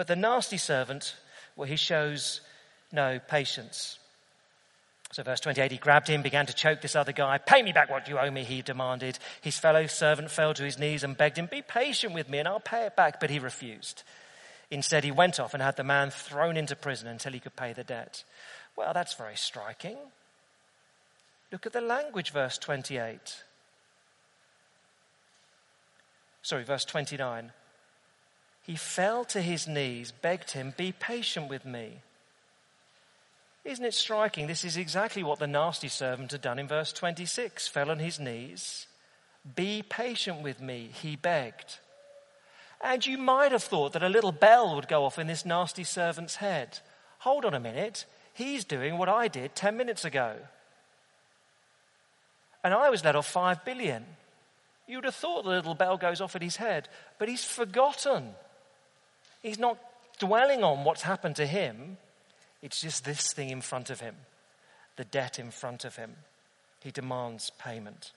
But 0.00 0.06
the 0.06 0.16
nasty 0.16 0.56
servant, 0.56 1.14
well, 1.56 1.68
he 1.68 1.76
shows 1.76 2.40
no 2.90 3.20
patience. 3.28 3.98
So, 5.12 5.22
verse 5.22 5.40
28, 5.40 5.72
he 5.72 5.76
grabbed 5.76 6.08
him, 6.08 6.22
began 6.22 6.46
to 6.46 6.54
choke 6.54 6.80
this 6.80 6.96
other 6.96 7.12
guy. 7.12 7.36
Pay 7.36 7.60
me 7.60 7.72
back 7.72 7.90
what 7.90 8.08
you 8.08 8.18
owe 8.18 8.30
me, 8.30 8.44
he 8.44 8.62
demanded. 8.62 9.18
His 9.42 9.58
fellow 9.58 9.86
servant 9.86 10.30
fell 10.30 10.54
to 10.54 10.62
his 10.62 10.78
knees 10.78 11.04
and 11.04 11.18
begged 11.18 11.36
him, 11.36 11.48
Be 11.50 11.60
patient 11.60 12.14
with 12.14 12.30
me 12.30 12.38
and 12.38 12.48
I'll 12.48 12.60
pay 12.60 12.86
it 12.86 12.96
back. 12.96 13.20
But 13.20 13.28
he 13.28 13.38
refused. 13.38 14.02
Instead, 14.70 15.04
he 15.04 15.10
went 15.10 15.38
off 15.38 15.52
and 15.52 15.62
had 15.62 15.76
the 15.76 15.84
man 15.84 16.08
thrown 16.08 16.56
into 16.56 16.76
prison 16.76 17.06
until 17.06 17.34
he 17.34 17.38
could 17.38 17.54
pay 17.54 17.74
the 17.74 17.84
debt. 17.84 18.24
Well, 18.76 18.94
that's 18.94 19.12
very 19.12 19.36
striking. 19.36 19.98
Look 21.52 21.66
at 21.66 21.74
the 21.74 21.82
language, 21.82 22.32
verse 22.32 22.56
28. 22.56 23.42
Sorry, 26.40 26.64
verse 26.64 26.86
29. 26.86 27.52
He 28.70 28.76
fell 28.76 29.24
to 29.24 29.42
his 29.42 29.66
knees, 29.66 30.12
begged 30.12 30.52
him, 30.52 30.74
Be 30.76 30.92
patient 30.92 31.50
with 31.50 31.64
me. 31.64 32.02
Isn't 33.64 33.84
it 33.84 33.94
striking? 33.94 34.46
This 34.46 34.64
is 34.64 34.76
exactly 34.76 35.24
what 35.24 35.40
the 35.40 35.48
nasty 35.48 35.88
servant 35.88 36.30
had 36.30 36.40
done 36.40 36.60
in 36.60 36.68
verse 36.68 36.92
26. 36.92 37.66
Fell 37.66 37.90
on 37.90 37.98
his 37.98 38.20
knees. 38.20 38.86
Be 39.56 39.82
patient 39.82 40.42
with 40.42 40.60
me, 40.60 40.88
he 41.02 41.16
begged. 41.16 41.80
And 42.80 43.04
you 43.04 43.18
might 43.18 43.50
have 43.50 43.64
thought 43.64 43.92
that 43.94 44.04
a 44.04 44.08
little 44.08 44.30
bell 44.30 44.76
would 44.76 44.86
go 44.86 45.04
off 45.04 45.18
in 45.18 45.26
this 45.26 45.44
nasty 45.44 45.82
servant's 45.82 46.36
head. 46.36 46.78
Hold 47.18 47.44
on 47.44 47.54
a 47.54 47.58
minute. 47.58 48.04
He's 48.34 48.64
doing 48.64 48.98
what 48.98 49.08
I 49.08 49.26
did 49.26 49.56
10 49.56 49.76
minutes 49.76 50.04
ago. 50.04 50.36
And 52.62 52.72
I 52.72 52.88
was 52.88 53.02
let 53.02 53.16
off 53.16 53.26
5 53.26 53.64
billion. 53.64 54.04
You 54.86 54.98
would 54.98 55.06
have 55.06 55.16
thought 55.16 55.42
the 55.42 55.50
little 55.50 55.74
bell 55.74 55.96
goes 55.96 56.20
off 56.20 56.36
at 56.36 56.42
his 56.42 56.54
head, 56.54 56.88
but 57.18 57.28
he's 57.28 57.44
forgotten. 57.44 58.36
He's 59.42 59.58
not 59.58 59.78
dwelling 60.18 60.62
on 60.62 60.84
what's 60.84 61.02
happened 61.02 61.36
to 61.36 61.46
him. 61.46 61.96
It's 62.62 62.80
just 62.80 63.04
this 63.04 63.32
thing 63.32 63.50
in 63.50 63.60
front 63.60 63.90
of 63.90 64.00
him, 64.00 64.14
the 64.96 65.04
debt 65.04 65.38
in 65.38 65.50
front 65.50 65.84
of 65.84 65.96
him. 65.96 66.14
He 66.82 66.90
demands 66.90 67.50
payment. 67.58 68.12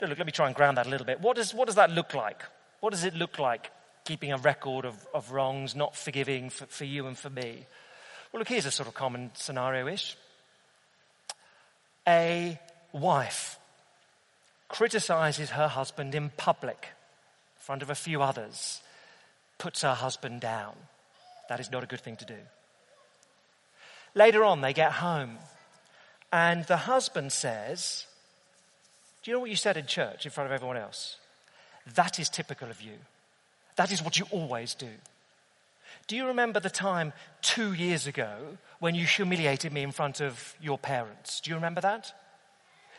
Now 0.00 0.08
look, 0.08 0.18
let 0.18 0.26
me 0.26 0.32
try 0.32 0.46
and 0.46 0.54
ground 0.54 0.76
that 0.76 0.86
a 0.86 0.90
little 0.90 1.06
bit. 1.06 1.20
What 1.20 1.36
does, 1.36 1.54
what 1.54 1.66
does 1.66 1.76
that 1.76 1.90
look 1.90 2.14
like? 2.14 2.42
What 2.80 2.90
does 2.90 3.04
it 3.04 3.14
look 3.14 3.38
like 3.38 3.70
keeping 4.04 4.32
a 4.32 4.38
record 4.38 4.84
of, 4.84 5.06
of 5.14 5.30
wrongs, 5.32 5.74
not 5.74 5.96
forgiving 5.96 6.50
for, 6.50 6.66
for 6.66 6.84
you 6.84 7.06
and 7.06 7.16
for 7.16 7.30
me? 7.30 7.66
Well, 8.32 8.40
look, 8.40 8.48
here's 8.48 8.66
a 8.66 8.70
sort 8.70 8.88
of 8.88 8.94
common 8.94 9.30
scenario 9.34 9.86
ish. 9.86 10.16
A 12.06 12.58
wife 12.92 13.58
criticizes 14.68 15.50
her 15.50 15.68
husband 15.68 16.14
in 16.14 16.30
public, 16.36 16.88
in 17.56 17.62
front 17.62 17.82
of 17.82 17.90
a 17.90 17.94
few 17.94 18.22
others, 18.22 18.82
puts 19.58 19.82
her 19.82 19.94
husband 19.94 20.40
down. 20.40 20.74
That 21.48 21.60
is 21.60 21.70
not 21.70 21.84
a 21.84 21.86
good 21.86 22.00
thing 22.00 22.16
to 22.16 22.24
do. 22.24 22.38
Later 24.14 24.44
on, 24.44 24.60
they 24.60 24.72
get 24.72 24.92
home, 24.92 25.38
and 26.32 26.64
the 26.64 26.76
husband 26.76 27.32
says, 27.32 28.06
Do 29.22 29.30
you 29.30 29.36
know 29.36 29.40
what 29.40 29.50
you 29.50 29.56
said 29.56 29.76
in 29.76 29.86
church 29.86 30.24
in 30.24 30.32
front 30.32 30.46
of 30.46 30.52
everyone 30.52 30.76
else? 30.76 31.16
That 31.94 32.18
is 32.18 32.28
typical 32.28 32.70
of 32.70 32.80
you. 32.80 32.94
That 33.76 33.92
is 33.92 34.02
what 34.02 34.18
you 34.18 34.26
always 34.30 34.74
do. 34.74 34.88
Do 36.06 36.16
you 36.16 36.26
remember 36.26 36.60
the 36.60 36.70
time 36.70 37.12
two 37.42 37.72
years 37.72 38.06
ago 38.06 38.58
when 38.78 38.94
you 38.94 39.06
humiliated 39.06 39.72
me 39.72 39.82
in 39.82 39.92
front 39.92 40.20
of 40.20 40.54
your 40.60 40.78
parents? 40.78 41.40
Do 41.40 41.50
you 41.50 41.56
remember 41.56 41.80
that? 41.80 42.12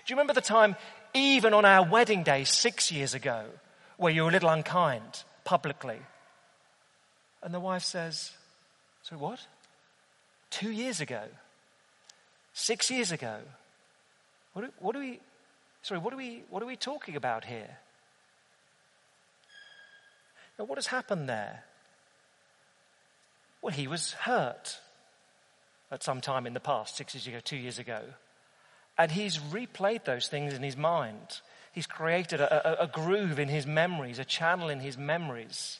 Do 0.05 0.13
you 0.13 0.15
remember 0.15 0.33
the 0.33 0.41
time, 0.41 0.75
even 1.13 1.53
on 1.53 1.65
our 1.65 1.87
wedding 1.87 2.23
day 2.23 2.43
six 2.43 2.91
years 2.91 3.13
ago, 3.13 3.45
where 3.97 4.11
you 4.11 4.23
were 4.23 4.29
a 4.29 4.31
little 4.31 4.49
unkind 4.49 5.23
publicly? 5.43 5.99
And 7.45 7.53
the 7.53 7.59
wife 7.59 7.83
says, 7.83 8.31
So 9.03 9.15
what? 9.17 9.39
Two 10.49 10.71
years 10.71 10.99
ago? 10.99 11.21
Six 12.53 12.89
years 12.89 13.11
ago? 13.11 13.37
What, 14.53 14.73
what 14.79 14.95
are 14.95 14.99
we, 14.99 15.19
sorry, 15.83 15.99
what 15.99 16.11
are 16.11 16.17
we, 16.17 16.43
what 16.49 16.63
are 16.63 16.65
we 16.65 16.75
talking 16.75 17.15
about 17.15 17.45
here? 17.45 17.77
Now, 20.57 20.65
what 20.65 20.77
has 20.77 20.87
happened 20.87 21.29
there? 21.29 21.63
Well, 23.61 23.73
he 23.73 23.87
was 23.87 24.13
hurt 24.13 24.79
at 25.91 26.01
some 26.01 26.21
time 26.21 26.47
in 26.47 26.53
the 26.53 26.59
past, 26.59 26.95
six 26.95 27.13
years 27.13 27.27
ago, 27.27 27.39
two 27.43 27.57
years 27.57 27.77
ago. 27.77 28.01
And 28.97 29.11
he's 29.11 29.37
replayed 29.37 30.05
those 30.05 30.29
things 30.29 30.53
in 30.53 30.63
his 30.63 30.77
mind. 30.77 31.41
He's 31.73 31.85
created 31.85 32.39
a, 32.41 32.81
a, 32.81 32.85
a 32.85 32.87
groove 32.87 33.37
in 33.37 33.49
his 33.49 33.67
memories, 33.67 34.17
a 34.17 34.25
channel 34.25 34.69
in 34.69 34.79
his 34.79 34.97
memories. 34.97 35.79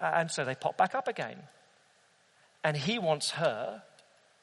Uh, 0.00 0.10
and 0.14 0.30
so 0.30 0.44
they 0.44 0.54
pop 0.54 0.76
back 0.76 0.94
up 0.94 1.08
again. 1.08 1.38
And 2.62 2.76
he 2.76 2.98
wants 2.98 3.32
her 3.32 3.82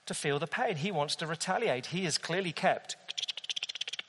to 0.06 0.14
feel 0.14 0.40
the 0.40 0.48
pain. 0.48 0.76
He 0.76 0.92
wants 0.92 1.16
to 1.18 1.28
retaliate. 1.28 1.88
He 1.88 2.04
has 2.06 2.18
clearly 2.18 2.52
kept 2.52 2.96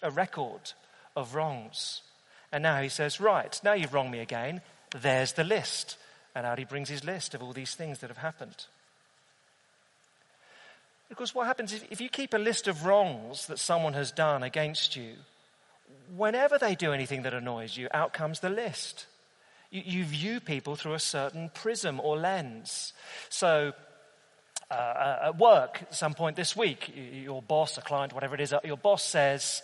a 0.03 0.11
record 0.11 0.73
of 1.17 1.35
wrongs. 1.35 2.03
And 2.51 2.63
now 2.63 2.83
he 2.83 2.89
says, 2.89 3.21
Right, 3.21 3.59
now 3.65 3.73
you've 3.73 3.95
wronged 3.95 4.11
me 4.11 4.21
again. 4.21 4.61
There's 5.01 5.33
the 5.33 5.45
list. 5.45 5.97
And 6.35 6.47
out 6.47 6.59
he 6.59 6.65
brings 6.65 6.89
his 6.89 7.05
list 7.05 7.35
of 7.35 7.43
all 7.43 7.53
these 7.53 7.75
things 7.75 8.01
that 8.01 8.09
have 8.09 8.19
happened. 8.19 8.67
Because 11.09 11.35
what 11.35 11.47
happens 11.47 11.75
if, 11.75 11.85
if 11.91 12.01
you 12.01 12.09
keep 12.09 12.33
a 12.33 12.39
list 12.39 12.69
of 12.69 12.87
wrongs 12.87 13.47
that 13.47 13.59
someone 13.59 13.93
has 13.93 14.13
done 14.13 14.43
against 14.43 14.97
you, 14.97 15.15
whenever 16.17 16.59
they 16.59 16.75
do 16.75 16.93
anything 16.93 17.23
that 17.23 17.35
annoys 17.35 17.77
you, 17.77 17.89
out 17.93 18.13
comes 18.13 18.41
the 18.41 18.51
list. 18.51 19.07
You, 19.73 19.83
you 19.85 20.05
view 20.05 20.39
people 20.39 20.77
through 20.77 20.95
a 20.95 21.01
certain 21.01 21.51
prism 21.53 21.99
or 21.99 22.17
lens. 22.17 22.93
So, 23.29 23.73
uh, 24.71 24.75
uh 24.75 25.19
at 25.25 25.39
work, 25.39 25.83
at 25.83 25.95
some 25.95 26.15
point 26.15 26.37
this 26.37 26.55
week, 26.55 26.93
your 26.95 27.43
boss, 27.43 27.77
a 27.79 27.81
client, 27.81 28.13
whatever 28.13 28.37
it 28.37 28.41
is, 28.41 28.53
uh, 28.53 28.61
your 28.63 28.77
boss 28.77 29.03
says, 29.03 29.63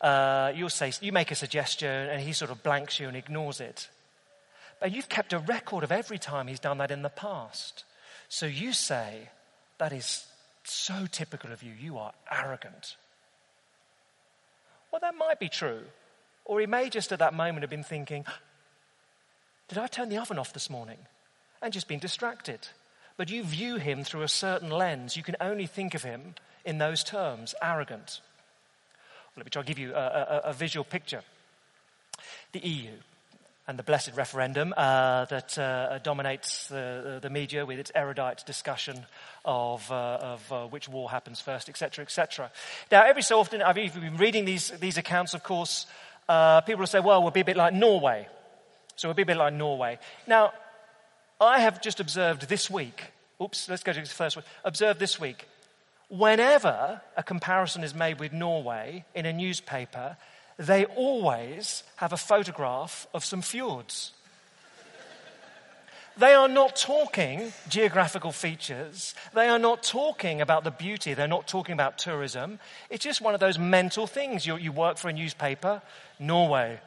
uh, 0.00 0.52
you'll 0.54 0.68
say, 0.68 0.92
you 1.00 1.10
make 1.10 1.30
a 1.30 1.34
suggestion, 1.34 1.88
and 1.88 2.20
he 2.20 2.32
sort 2.32 2.50
of 2.50 2.62
blanks 2.62 3.00
you 3.00 3.08
and 3.08 3.16
ignores 3.16 3.60
it. 3.60 3.88
But 4.78 4.92
you've 4.92 5.08
kept 5.08 5.32
a 5.32 5.38
record 5.38 5.84
of 5.84 5.90
every 5.90 6.18
time 6.18 6.46
he's 6.46 6.60
done 6.60 6.78
that 6.78 6.90
in 6.90 7.02
the 7.02 7.08
past. 7.08 7.84
So 8.28 8.46
you 8.46 8.72
say, 8.72 9.30
that 9.78 9.92
is 9.92 10.26
so 10.64 11.06
typical 11.10 11.52
of 11.52 11.62
you. 11.62 11.72
You 11.72 11.96
are 11.98 12.12
arrogant. 12.30 12.96
Well, 14.90 15.00
that 15.00 15.14
might 15.16 15.40
be 15.40 15.48
true. 15.48 15.80
Or 16.44 16.60
he 16.60 16.66
may 16.66 16.90
just 16.90 17.12
at 17.12 17.18
that 17.20 17.34
moment 17.34 17.62
have 17.62 17.70
been 17.70 17.82
thinking, 17.82 18.24
Did 19.68 19.78
I 19.78 19.86
turn 19.86 20.08
the 20.08 20.18
oven 20.18 20.38
off 20.38 20.52
this 20.52 20.70
morning? 20.70 20.98
And 21.60 21.72
just 21.72 21.88
been 21.88 21.98
distracted. 21.98 22.68
But 23.16 23.30
you 23.30 23.42
view 23.42 23.76
him 23.76 24.04
through 24.04 24.22
a 24.22 24.28
certain 24.28 24.70
lens. 24.70 25.16
You 25.16 25.22
can 25.22 25.36
only 25.40 25.66
think 25.66 25.94
of 25.94 26.02
him 26.02 26.34
in 26.64 26.78
those 26.78 27.02
terms 27.02 27.54
arrogant. 27.62 28.20
Let 29.36 29.44
me 29.44 29.50
try 29.50 29.62
to 29.62 29.68
give 29.68 29.78
you 29.78 29.94
a, 29.94 29.98
a, 29.98 30.40
a 30.46 30.52
visual 30.52 30.84
picture. 30.84 31.22
The 32.52 32.60
EU, 32.60 32.92
and 33.68 33.78
the 33.78 33.82
blessed 33.82 34.12
referendum 34.14 34.72
uh, 34.76 35.24
that 35.26 35.58
uh, 35.58 35.98
dominates 35.98 36.68
the, 36.68 37.18
the, 37.20 37.30
media 37.30 37.66
with 37.66 37.78
its 37.78 37.90
erudite 37.94 38.44
discussion 38.46 39.04
of, 39.44 39.90
uh, 39.90 40.18
of 40.20 40.52
uh, 40.52 40.66
which 40.68 40.88
war 40.88 41.10
happens 41.10 41.40
first, 41.40 41.68
etc., 41.68 42.02
etc. 42.02 42.50
Now, 42.92 43.04
every 43.04 43.22
so 43.22 43.40
often, 43.40 43.62
I've 43.62 43.78
even 43.78 44.02
been 44.02 44.16
reading 44.16 44.44
these, 44.44 44.70
these 44.70 44.98
accounts, 44.98 45.34
of 45.34 45.42
course, 45.42 45.86
uh, 46.28 46.60
people 46.60 46.80
will 46.80 46.86
say, 46.86 47.00
well, 47.00 47.22
we'll 47.22 47.32
be 47.32 47.40
a 47.40 47.44
bit 47.44 47.56
like 47.56 47.74
Norway. 47.74 48.28
So 48.96 49.08
we'll 49.08 49.14
be 49.14 49.22
a 49.22 49.26
bit 49.26 49.36
like 49.36 49.52
Norway. 49.52 49.98
Now, 50.26 50.52
I 51.40 51.60
have 51.60 51.82
just 51.82 52.00
observed 52.00 52.48
this 52.48 52.70
week, 52.70 53.04
oops, 53.40 53.68
let's 53.68 53.82
go 53.82 53.92
to 53.92 54.00
the 54.00 54.06
first 54.06 54.36
one, 54.36 54.44
observed 54.64 54.98
this 54.98 55.20
week, 55.20 55.46
whenever 56.08 57.00
a 57.16 57.22
comparison 57.22 57.84
is 57.84 57.94
made 57.94 58.18
with 58.18 58.32
Norway 58.32 59.04
in 59.14 59.26
a 59.26 59.32
newspaper, 59.32 60.16
they 60.58 60.86
always 60.86 61.82
have 61.96 62.12
a 62.12 62.16
photograph 62.16 63.06
of 63.12 63.24
some 63.24 63.42
fjords. 63.42 64.12
They 66.18 66.32
are 66.32 66.48
not 66.48 66.76
talking 66.76 67.52
geographical 67.68 68.32
features. 68.32 69.14
They 69.34 69.48
are 69.48 69.58
not 69.58 69.82
talking 69.82 70.40
about 70.40 70.64
the 70.64 70.70
beauty. 70.70 71.12
They're 71.12 71.28
not 71.28 71.46
talking 71.46 71.74
about 71.74 71.98
tourism. 71.98 72.58
It's 72.88 73.04
just 73.04 73.20
one 73.20 73.34
of 73.34 73.40
those 73.40 73.58
mental 73.58 74.06
things. 74.06 74.46
You, 74.46 74.56
you 74.56 74.72
work 74.72 74.96
for 74.96 75.10
a 75.10 75.12
newspaper, 75.12 75.82
Norway, 76.18 76.80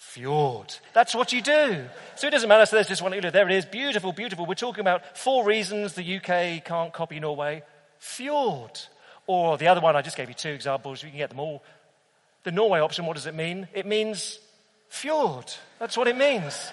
fjord. 0.00 0.74
That's 0.94 1.14
what 1.14 1.32
you 1.32 1.42
do. 1.42 1.84
So 2.16 2.26
it 2.26 2.30
doesn't 2.30 2.48
matter. 2.48 2.64
So 2.66 2.76
there's 2.76 2.88
just 2.88 3.02
one. 3.02 3.12
There 3.12 3.48
it 3.48 3.54
is. 3.54 3.66
Beautiful, 3.66 4.12
beautiful. 4.12 4.46
We're 4.46 4.54
talking 4.54 4.80
about 4.80 5.16
four 5.16 5.44
reasons 5.44 5.94
the 5.94 6.16
UK 6.16 6.64
can't 6.64 6.92
copy 6.92 7.20
Norway. 7.20 7.62
Fjord. 7.98 8.80
Or 9.26 9.58
the 9.58 9.68
other 9.68 9.80
one, 9.80 9.94
I 9.94 10.02
just 10.02 10.16
gave 10.16 10.28
you 10.28 10.34
two 10.34 10.50
examples. 10.50 11.02
You 11.02 11.10
can 11.10 11.18
get 11.18 11.28
them 11.28 11.38
all. 11.38 11.62
The 12.42 12.50
Norway 12.50 12.80
option, 12.80 13.04
what 13.04 13.14
does 13.14 13.26
it 13.26 13.34
mean? 13.34 13.68
It 13.74 13.86
means 13.86 14.38
fjord. 14.88 15.52
That's 15.78 15.96
what 15.96 16.08
it 16.08 16.16
means. 16.16 16.72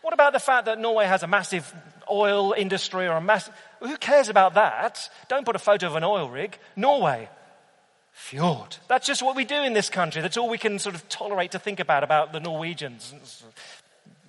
What 0.00 0.14
about 0.14 0.32
the 0.32 0.38
fact 0.38 0.66
that 0.66 0.78
Norway 0.78 1.06
has 1.06 1.24
a 1.24 1.26
massive 1.26 1.70
oil 2.10 2.54
industry 2.56 3.06
or 3.06 3.16
a 3.16 3.20
massive. 3.20 3.52
Who 3.80 3.96
cares 3.96 4.28
about 4.28 4.54
that? 4.54 5.10
Don't 5.28 5.44
put 5.44 5.56
a 5.56 5.58
photo 5.58 5.88
of 5.88 5.96
an 5.96 6.04
oil 6.04 6.30
rig. 6.30 6.56
Norway. 6.76 7.28
Fjord. 8.18 8.76
That's 8.88 9.06
just 9.06 9.22
what 9.22 9.36
we 9.36 9.44
do 9.44 9.62
in 9.62 9.72
this 9.72 9.88
country. 9.88 10.20
That's 10.20 10.36
all 10.36 10.50
we 10.50 10.58
can 10.58 10.78
sort 10.78 10.94
of 10.94 11.08
tolerate 11.08 11.52
to 11.52 11.58
think 11.58 11.80
about 11.80 12.02
about 12.02 12.32
the 12.32 12.40
Norwegians. 12.40 13.14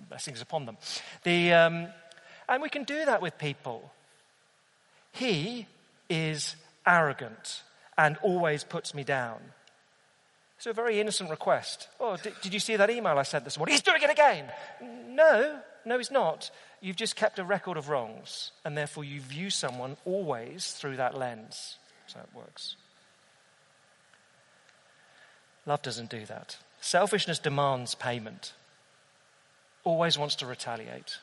Blessings 0.08 0.42
upon 0.42 0.66
them. 0.66 0.78
The, 1.24 1.54
um, 1.54 1.88
and 2.48 2.62
we 2.62 2.70
can 2.70 2.84
do 2.84 3.04
that 3.06 3.22
with 3.22 3.38
people. 3.38 3.92
He 5.12 5.66
is 6.08 6.56
arrogant 6.86 7.64
and 7.98 8.16
always 8.22 8.64
puts 8.64 8.94
me 8.94 9.04
down. 9.04 9.40
It's 10.58 10.68
a 10.68 10.74
very 10.74 11.00
innocent 11.00 11.30
request. 11.30 11.90
Oh, 12.00 12.16
did, 12.16 12.34
did, 12.42 12.54
you 12.54 12.60
see 12.60 12.76
that 12.76 12.90
email 12.90 13.18
I 13.18 13.24
sent 13.24 13.44
this 13.44 13.58
morning? 13.58 13.74
He's 13.74 13.82
doing 13.82 14.02
it 14.02 14.12
again. 14.12 14.46
No, 15.10 15.60
no, 15.84 15.98
he's 15.98 16.12
not. 16.12 16.52
You've 16.80 16.96
just 16.96 17.16
kept 17.16 17.40
a 17.40 17.44
record 17.44 17.76
of 17.76 17.90
wrongs, 17.90 18.52
and 18.64 18.78
therefore 18.78 19.04
you 19.04 19.20
view 19.20 19.50
someone 19.50 19.98
always 20.06 20.74
through 20.74 20.98
that 20.98 21.18
lens. 21.18 21.78
So 22.08 22.20
it 22.20 22.30
works. 22.36 22.76
Love 25.66 25.82
doesn't 25.82 26.10
do 26.10 26.26
that. 26.26 26.58
Selfishness 26.82 27.40
demands 27.40 27.96
payment, 27.96 28.54
always 29.84 30.18
wants 30.18 30.36
to 30.36 30.46
retaliate. 30.46 31.18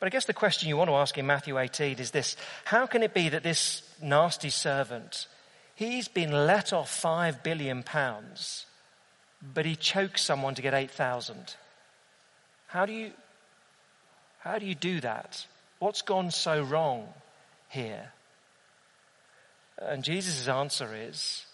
But 0.00 0.06
I 0.06 0.10
guess 0.10 0.24
the 0.24 0.32
question 0.32 0.68
you 0.68 0.76
want 0.76 0.90
to 0.90 0.96
ask 0.96 1.16
in 1.16 1.26
Matthew 1.26 1.58
18 1.58 1.98
is 1.98 2.10
this 2.10 2.36
How 2.64 2.86
can 2.86 3.02
it 3.02 3.14
be 3.14 3.28
that 3.28 3.42
this 3.42 3.82
nasty 4.00 4.50
servant 4.50 5.26
He's 5.74 6.08
been 6.08 6.46
let 6.46 6.72
off 6.72 6.90
five 6.90 7.42
billion 7.42 7.82
pounds, 7.82 8.66
but 9.42 9.66
he 9.66 9.74
chokes 9.74 10.22
someone 10.22 10.54
to 10.54 10.62
get 10.62 10.74
8,000. 10.74 11.56
How 12.66 12.86
do 12.86 12.92
you, 12.92 13.12
how 14.40 14.58
do 14.58 14.66
you 14.66 14.74
do 14.74 15.00
that? 15.00 15.46
What's 15.78 16.02
gone 16.02 16.30
so 16.30 16.62
wrong 16.62 17.08
here? 17.68 18.12
And 19.78 20.04
Jesus' 20.04 20.46
answer 20.46 20.90
is 20.94 21.46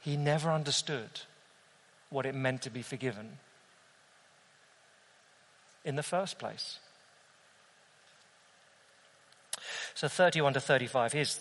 he 0.00 0.16
never 0.16 0.50
understood 0.50 1.22
what 2.10 2.26
it 2.26 2.34
meant 2.34 2.62
to 2.62 2.70
be 2.70 2.82
forgiven 2.82 3.38
in 5.84 5.96
the 5.96 6.02
first 6.02 6.38
place. 6.38 6.78
So 9.94 10.08
31 10.08 10.54
to 10.54 10.60
35, 10.60 11.12
here's 11.12 11.40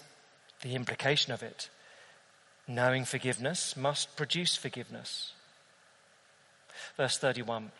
the 0.61 0.75
implication 0.75 1.31
of 1.31 1.43
it 1.43 1.69
knowing 2.67 3.05
forgiveness 3.05 3.77
must 3.77 4.15
produce 4.17 4.55
forgiveness. 4.55 5.31
Verse 6.97 7.17
31. 7.17 7.71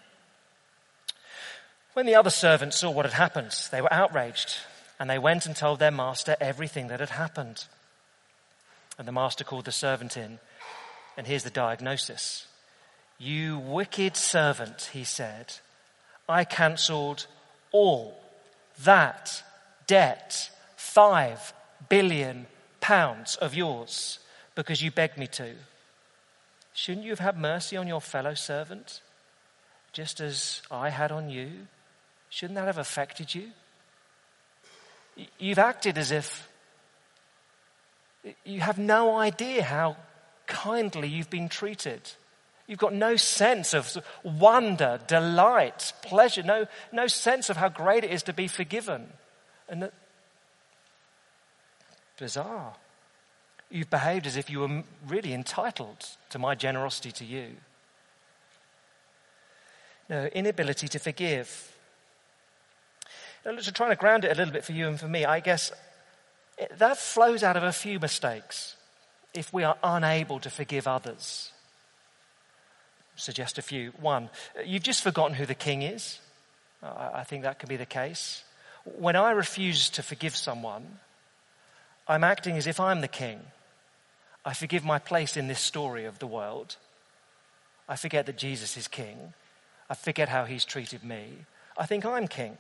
When 1.94 2.06
the 2.06 2.16
other 2.16 2.30
servants 2.30 2.78
saw 2.78 2.92
what 2.92 3.06
had 3.06 3.14
happened, 3.14 3.54
they 3.72 3.82
were 3.82 3.92
outraged, 3.92 4.58
and 5.00 5.10
they 5.10 5.20
went 5.20 5.46
and 5.46 5.56
told 5.56 5.80
their 5.80 5.92
master 5.92 6.38
everything 6.40 6.88
that 6.88 7.00
had 7.00 7.10
happened. 7.10 7.66
And 8.98 9.08
the 9.08 9.12
master 9.12 9.44
called 9.44 9.66
the 9.66 9.72
servant 9.72 10.16
in, 10.16 10.40
and 11.18 11.26
here's 11.26 11.44
the 11.44 11.50
diagnosis. 11.50 12.46
You 13.18 13.58
wicked 13.58 14.16
servant, 14.16 14.92
he 14.94 15.04
said, 15.04 15.56
I 16.30 16.44
cancelled 16.44 17.26
all 17.72 18.22
that 18.84 19.44
debt, 19.88 20.52
five 20.76 21.54
billion 21.90 22.46
pounds 22.80 23.36
of 23.38 23.56
yours, 23.56 24.20
because 24.54 24.82
you 24.84 24.92
begged 24.92 25.18
me 25.18 25.26
to. 25.28 25.56
Shouldn't 26.74 27.06
you 27.06 27.12
have 27.12 27.20
had 27.20 27.40
mercy 27.40 27.76
on 27.76 27.88
your 27.88 28.02
fellow 28.02 28.36
servant, 28.36 29.02
just 29.94 30.20
as 30.20 30.62
I 30.70 30.90
had 30.90 31.12
on 31.12 31.32
you? 31.32 31.50
Shouldn't 32.30 32.56
that 32.56 32.68
have 32.68 32.78
affected 32.78 33.34
you? 33.34 33.50
You've 35.40 35.58
acted 35.58 35.98
as 35.98 36.12
if 36.12 36.48
you 38.44 38.60
have 38.60 38.78
no 38.78 39.18
idea 39.18 39.64
how 39.64 39.96
kindly 40.48 41.08
you've 41.08 41.30
been 41.30 41.50
treated. 41.50 42.02
You've 42.66 42.80
got 42.80 42.94
no 42.94 43.16
sense 43.16 43.74
of 43.74 43.98
wonder, 44.24 45.00
delight, 45.08 45.94
pleasure, 46.02 46.44
no, 46.44 46.68
no 46.92 47.08
sense 47.08 47.50
of 47.50 47.58
how 47.58 47.70
great 47.70 48.04
it 48.04 48.12
is 48.12 48.24
to 48.24 48.34
be 48.34 48.48
forgiven. 48.48 49.08
And 49.70 49.84
that, 49.84 49.94
bizarre. 52.18 52.74
You've 53.70 53.90
behaved 53.90 54.26
as 54.28 54.38
if 54.38 54.50
you 54.50 54.60
were 54.60 54.84
really 55.06 55.34
entitled 55.34 56.06
to 56.30 56.40
my 56.40 56.56
generosity 56.56 57.12
to 57.14 57.26
you. 57.26 57.58
No, 60.10 60.26
inability 60.28 60.88
to 60.88 61.00
forgive. 61.00 61.76
Now, 63.46 63.56
to 63.56 63.72
try 63.72 63.90
to 63.90 63.96
ground 63.96 64.24
it 64.24 64.32
a 64.32 64.36
little 64.36 64.54
bit 64.54 64.64
for 64.64 64.72
you 64.72 64.88
and 64.88 65.00
for 65.00 65.08
me, 65.08 65.26
I 65.26 65.42
guess 65.42 65.72
that 66.78 66.98
flows 66.98 67.44
out 67.44 67.58
of 67.58 67.64
a 67.64 67.74
few 67.74 68.00
mistakes 68.00 68.77
if 69.38 69.54
we 69.54 69.64
are 69.64 69.78
unable 69.84 70.40
to 70.40 70.50
forgive 70.50 70.88
others. 70.88 71.52
Suggest 73.16 73.58
a 73.58 73.62
few. 73.62 73.92
One, 74.00 74.30
you've 74.66 74.84
just 74.84 75.04
forgotten 75.04 75.36
who 75.36 75.46
the 75.46 75.56
king 75.56 75.84
is. 75.84 76.20
I 76.84 77.24
think 77.24 77.44
that 77.44 77.60
could 77.60 77.70
be 77.70 77.78
the 77.78 77.86
case. 77.86 78.44
When 78.84 79.16
I 79.16 79.32
refuse 79.32 79.90
to 79.92 80.04
forgive 80.04 80.36
someone, 80.36 81.00
I'm 82.08 82.24
acting 82.24 82.58
as 82.58 82.68
if 82.68 82.80
I'm 82.80 83.02
the 83.02 83.08
king. 83.08 83.40
I 84.46 84.54
forgive 84.54 84.84
my 84.84 85.00
place 85.00 85.38
in 85.38 85.48
this 85.48 85.60
story 85.60 86.06
of 86.06 86.20
the 86.20 86.28
world. 86.28 86.78
I 87.90 87.96
forget 87.96 88.26
that 88.26 88.38
Jesus 88.38 88.78
is 88.78 88.88
king. 88.88 89.34
I 89.90 89.94
forget 89.94 90.30
how 90.30 90.46
he's 90.46 90.66
treated 90.66 91.04
me. 91.04 91.46
I 91.78 91.86
think 91.86 92.06
I'm 92.06 92.28
king. 92.28 92.58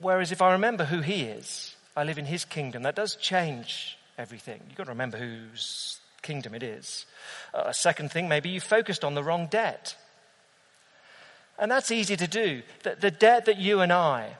Whereas 0.00 0.32
if 0.32 0.40
I 0.40 0.52
remember 0.52 0.84
who 0.84 1.00
he 1.00 1.24
is, 1.24 1.74
I 1.96 2.04
live 2.04 2.18
in 2.18 2.26
his 2.26 2.44
kingdom, 2.44 2.84
that 2.84 2.94
does 2.94 3.16
change 3.16 3.97
everything. 4.18 4.60
You've 4.66 4.76
got 4.76 4.84
to 4.84 4.90
remember 4.90 5.16
whose 5.16 6.00
kingdom 6.22 6.54
it 6.54 6.62
is. 6.62 7.06
Uh, 7.54 7.64
a 7.66 7.74
second 7.74 8.10
thing, 8.10 8.28
maybe 8.28 8.50
you 8.50 8.60
focused 8.60 9.04
on 9.04 9.14
the 9.14 9.22
wrong 9.22 9.46
debt. 9.46 9.96
And 11.58 11.70
that's 11.70 11.90
easy 11.90 12.16
to 12.16 12.26
do. 12.26 12.62
The, 12.82 12.96
the 13.00 13.10
debt 13.10 13.46
that 13.46 13.58
you 13.58 13.80
and 13.80 13.92
I 13.92 14.36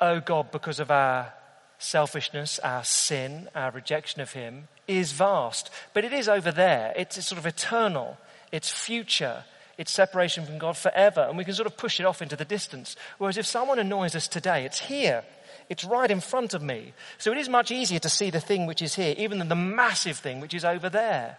owe 0.00 0.20
God 0.20 0.50
because 0.50 0.80
of 0.80 0.90
our 0.90 1.32
selfishness, 1.78 2.58
our 2.60 2.84
sin, 2.84 3.48
our 3.54 3.70
rejection 3.70 4.20
of 4.20 4.32
Him 4.32 4.68
is 4.86 5.12
vast. 5.12 5.70
But 5.94 6.04
it 6.04 6.12
is 6.12 6.28
over 6.28 6.52
there. 6.52 6.92
It's, 6.96 7.16
it's 7.16 7.28
sort 7.28 7.38
of 7.38 7.46
eternal. 7.46 8.18
It's 8.52 8.70
future. 8.70 9.44
It's 9.78 9.92
separation 9.92 10.46
from 10.46 10.58
God 10.58 10.76
forever. 10.76 11.26
And 11.28 11.36
we 11.36 11.44
can 11.44 11.54
sort 11.54 11.66
of 11.66 11.76
push 11.76 12.00
it 12.00 12.06
off 12.06 12.22
into 12.22 12.36
the 12.36 12.44
distance. 12.44 12.96
Whereas 13.18 13.36
if 13.36 13.46
someone 13.46 13.78
annoys 13.78 14.14
us 14.14 14.28
today, 14.28 14.64
it's 14.64 14.80
here. 14.80 15.24
It's 15.68 15.84
right 15.84 16.10
in 16.10 16.20
front 16.20 16.54
of 16.54 16.62
me. 16.62 16.92
So 17.18 17.32
it 17.32 17.38
is 17.38 17.48
much 17.48 17.70
easier 17.70 17.98
to 17.98 18.08
see 18.08 18.30
the 18.30 18.40
thing 18.40 18.66
which 18.66 18.82
is 18.82 18.94
here, 18.94 19.14
even 19.18 19.38
than 19.38 19.48
the 19.48 19.56
massive 19.56 20.18
thing 20.18 20.40
which 20.40 20.54
is 20.54 20.64
over 20.64 20.88
there. 20.88 21.38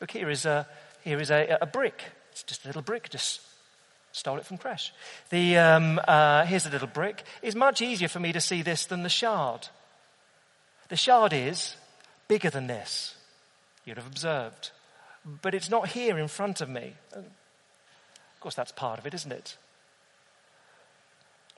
Look, 0.00 0.10
here 0.10 0.30
is 0.30 0.46
a, 0.46 0.66
here 1.02 1.20
is 1.20 1.30
a, 1.30 1.58
a 1.60 1.66
brick. 1.66 2.02
It's 2.32 2.42
just 2.42 2.64
a 2.64 2.68
little 2.68 2.82
brick, 2.82 3.10
just 3.10 3.40
Stole 4.12 4.38
it 4.38 4.46
from 4.46 4.58
Crash. 4.58 4.92
The, 5.30 5.56
um, 5.58 6.00
uh, 6.06 6.44
here's 6.44 6.66
a 6.66 6.70
little 6.70 6.88
brick. 6.88 7.22
It's 7.42 7.54
much 7.54 7.80
easier 7.80 8.08
for 8.08 8.18
me 8.18 8.32
to 8.32 8.40
see 8.40 8.62
this 8.62 8.86
than 8.86 9.02
the 9.02 9.08
shard. 9.08 9.68
The 10.88 10.96
shard 10.96 11.32
is 11.32 11.76
bigger 12.26 12.50
than 12.50 12.66
this. 12.66 13.14
You'd 13.84 13.98
have 13.98 14.06
observed. 14.06 14.70
But 15.24 15.54
it's 15.54 15.70
not 15.70 15.88
here 15.88 16.18
in 16.18 16.26
front 16.26 16.60
of 16.60 16.68
me. 16.68 16.94
Of 17.12 17.24
course, 18.40 18.56
that's 18.56 18.72
part 18.72 18.98
of 18.98 19.06
it, 19.06 19.14
isn't 19.14 19.32
it? 19.32 19.56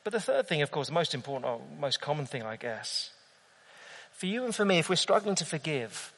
But 0.05 0.13
the 0.13 0.21
third 0.21 0.49
thing, 0.49 0.63
of 0.63 0.71
course, 0.71 0.89
the 0.89 0.95
most 0.95 1.15
important, 1.15 1.45
or 1.45 1.61
most 1.79 2.01
common 2.01 2.27
thing, 2.27 2.43
I 2.43 2.57
guess, 2.57 3.11
for 4.13 4.27
you 4.27 4.45
and 4.45 4.55
for 4.55 4.65
me, 4.65 4.79
if 4.79 4.89
we're 4.89 4.97
struggling 4.97 5.37
to 5.37 5.45
forgive, 5.45 6.13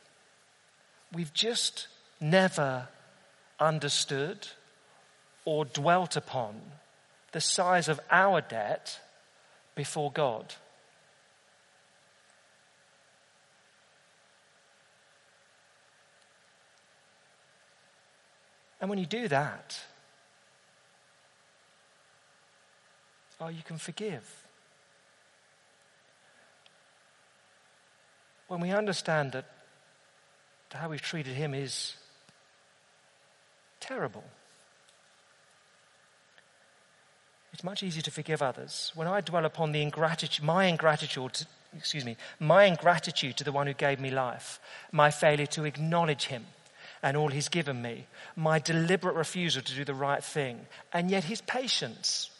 we've 1.12 1.32
just 1.32 1.88
never 2.20 2.88
understood 3.60 4.48
or 5.44 5.64
dwelt 5.64 6.16
upon 6.16 6.60
the 7.32 7.40
size 7.40 7.88
of 7.88 8.00
our 8.10 8.40
debt 8.40 9.00
before 9.74 10.10
God. 10.10 10.54
And 18.80 18.90
when 18.90 18.98
you 18.98 19.06
do 19.06 19.28
that, 19.28 19.80
oh, 23.40 23.48
you 23.48 23.62
can 23.62 23.78
forgive. 23.78 24.44
When 28.48 28.60
we 28.60 28.70
understand 28.70 29.32
that 29.32 29.46
how 30.72 30.88
we've 30.88 31.00
treated 31.00 31.34
him 31.34 31.54
is 31.54 31.94
terrible. 33.80 34.24
It's 37.52 37.62
much 37.62 37.84
easier 37.84 38.02
to 38.02 38.10
forgive 38.10 38.42
others. 38.42 38.90
When 38.96 39.06
I 39.06 39.20
dwell 39.20 39.44
upon 39.44 39.70
the 39.70 39.82
ingratitude, 39.82 40.44
my 40.44 40.64
ingratitude, 40.64 41.46
excuse 41.76 42.04
me, 42.04 42.16
my 42.40 42.64
ingratitude 42.64 43.36
to 43.36 43.44
the 43.44 43.52
one 43.52 43.68
who 43.68 43.74
gave 43.74 44.00
me 44.00 44.10
life, 44.10 44.58
my 44.90 45.10
failure 45.10 45.46
to 45.46 45.64
acknowledge 45.64 46.24
him 46.24 46.46
and 47.02 47.16
all 47.16 47.28
he's 47.28 47.48
given 47.48 47.80
me, 47.80 48.06
my 48.34 48.58
deliberate 48.58 49.14
refusal 49.14 49.62
to 49.62 49.74
do 49.74 49.84
the 49.84 49.94
right 49.94 50.24
thing, 50.24 50.66
and 50.92 51.10
yet 51.10 51.24
his 51.24 51.40
patience. 51.42 52.30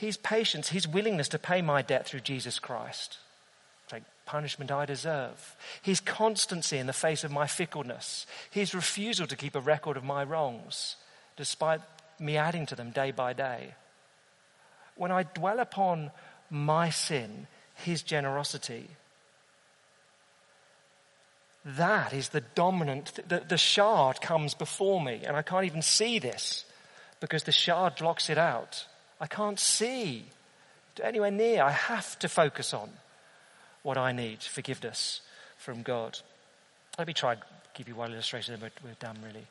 His 0.00 0.16
patience, 0.16 0.70
his 0.70 0.88
willingness 0.88 1.28
to 1.28 1.38
pay 1.38 1.60
my 1.60 1.82
debt 1.82 2.06
through 2.06 2.20
Jesus 2.20 2.58
Christ. 2.58 3.18
Take 3.86 4.02
punishment 4.24 4.72
I 4.72 4.86
deserve. 4.86 5.54
His 5.82 6.00
constancy 6.00 6.78
in 6.78 6.86
the 6.86 6.94
face 6.94 7.22
of 7.22 7.30
my 7.30 7.46
fickleness. 7.46 8.24
His 8.50 8.74
refusal 8.74 9.26
to 9.26 9.36
keep 9.36 9.54
a 9.54 9.60
record 9.60 9.98
of 9.98 10.02
my 10.02 10.24
wrongs, 10.24 10.96
despite 11.36 11.82
me 12.18 12.38
adding 12.38 12.64
to 12.64 12.74
them 12.74 12.92
day 12.92 13.10
by 13.10 13.34
day. 13.34 13.74
When 14.96 15.12
I 15.12 15.24
dwell 15.24 15.60
upon 15.60 16.12
my 16.48 16.88
sin, 16.88 17.46
his 17.74 18.02
generosity, 18.02 18.88
that 21.62 22.14
is 22.14 22.30
the 22.30 22.40
dominant, 22.40 23.18
the, 23.28 23.40
the 23.46 23.58
shard 23.58 24.22
comes 24.22 24.54
before 24.54 25.02
me, 25.02 25.24
and 25.26 25.36
I 25.36 25.42
can't 25.42 25.66
even 25.66 25.82
see 25.82 26.18
this 26.18 26.64
because 27.20 27.42
the 27.42 27.52
shard 27.52 27.96
blocks 27.96 28.30
it 28.30 28.38
out. 28.38 28.86
I 29.20 29.26
can't 29.26 29.60
see 29.60 30.24
anywhere 31.02 31.30
near. 31.30 31.62
I 31.62 31.70
have 31.70 32.18
to 32.20 32.28
focus 32.28 32.74
on 32.74 32.90
what 33.82 33.96
I 33.96 34.12
need 34.12 34.42
forgiveness 34.42 35.20
from 35.56 35.82
God. 35.82 36.18
Let 36.98 37.06
me 37.06 37.14
try 37.14 37.32
and 37.32 37.42
give 37.74 37.88
you 37.88 37.94
one 37.94 38.12
illustration 38.12 38.54
and 38.54 38.62
we're, 38.62 38.70
we're 38.84 38.94
done 38.94 39.16
really. 39.24 39.46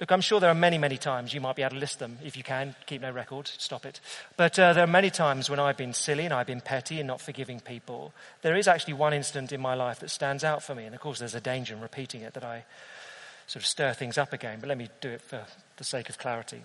Look, 0.00 0.10
I'm 0.10 0.20
sure 0.20 0.40
there 0.40 0.50
are 0.50 0.54
many, 0.54 0.78
many 0.78 0.96
times, 0.96 1.34
you 1.34 1.40
might 1.40 1.56
be 1.56 1.62
able 1.62 1.74
to 1.74 1.80
list 1.80 1.98
them 1.98 2.18
if 2.24 2.36
you 2.36 2.42
can, 2.42 2.74
keep 2.86 3.02
no 3.02 3.10
record, 3.10 3.48
stop 3.58 3.84
it. 3.84 4.00
But 4.36 4.58
uh, 4.58 4.72
there 4.72 4.84
are 4.84 4.88
many 4.88 5.10
times 5.10 5.50
when 5.50 5.60
I've 5.60 5.76
been 5.76 5.92
silly 5.92 6.24
and 6.24 6.32
I've 6.32 6.46
been 6.46 6.60
petty 6.60 6.98
and 6.98 7.06
not 7.06 7.20
forgiving 7.20 7.60
people. 7.60 8.14
There 8.42 8.56
is 8.56 8.68
actually 8.68 8.94
one 8.94 9.12
incident 9.12 9.52
in 9.52 9.60
my 9.60 9.74
life 9.74 10.00
that 10.00 10.10
stands 10.10 10.44
out 10.44 10.62
for 10.62 10.74
me, 10.74 10.84
and 10.84 10.94
of 10.94 11.00
course 11.00 11.18
there's 11.18 11.34
a 11.34 11.40
danger 11.40 11.74
in 11.74 11.80
repeating 11.80 12.22
it 12.22 12.34
that 12.34 12.44
I 12.44 12.64
sort 13.46 13.62
of 13.62 13.66
stir 13.66 13.92
things 13.92 14.16
up 14.16 14.32
again, 14.32 14.58
but 14.60 14.68
let 14.68 14.78
me 14.78 14.88
do 15.00 15.10
it 15.10 15.20
for 15.20 15.44
the 15.76 15.84
sake 15.84 16.08
of 16.08 16.16
clarity. 16.16 16.62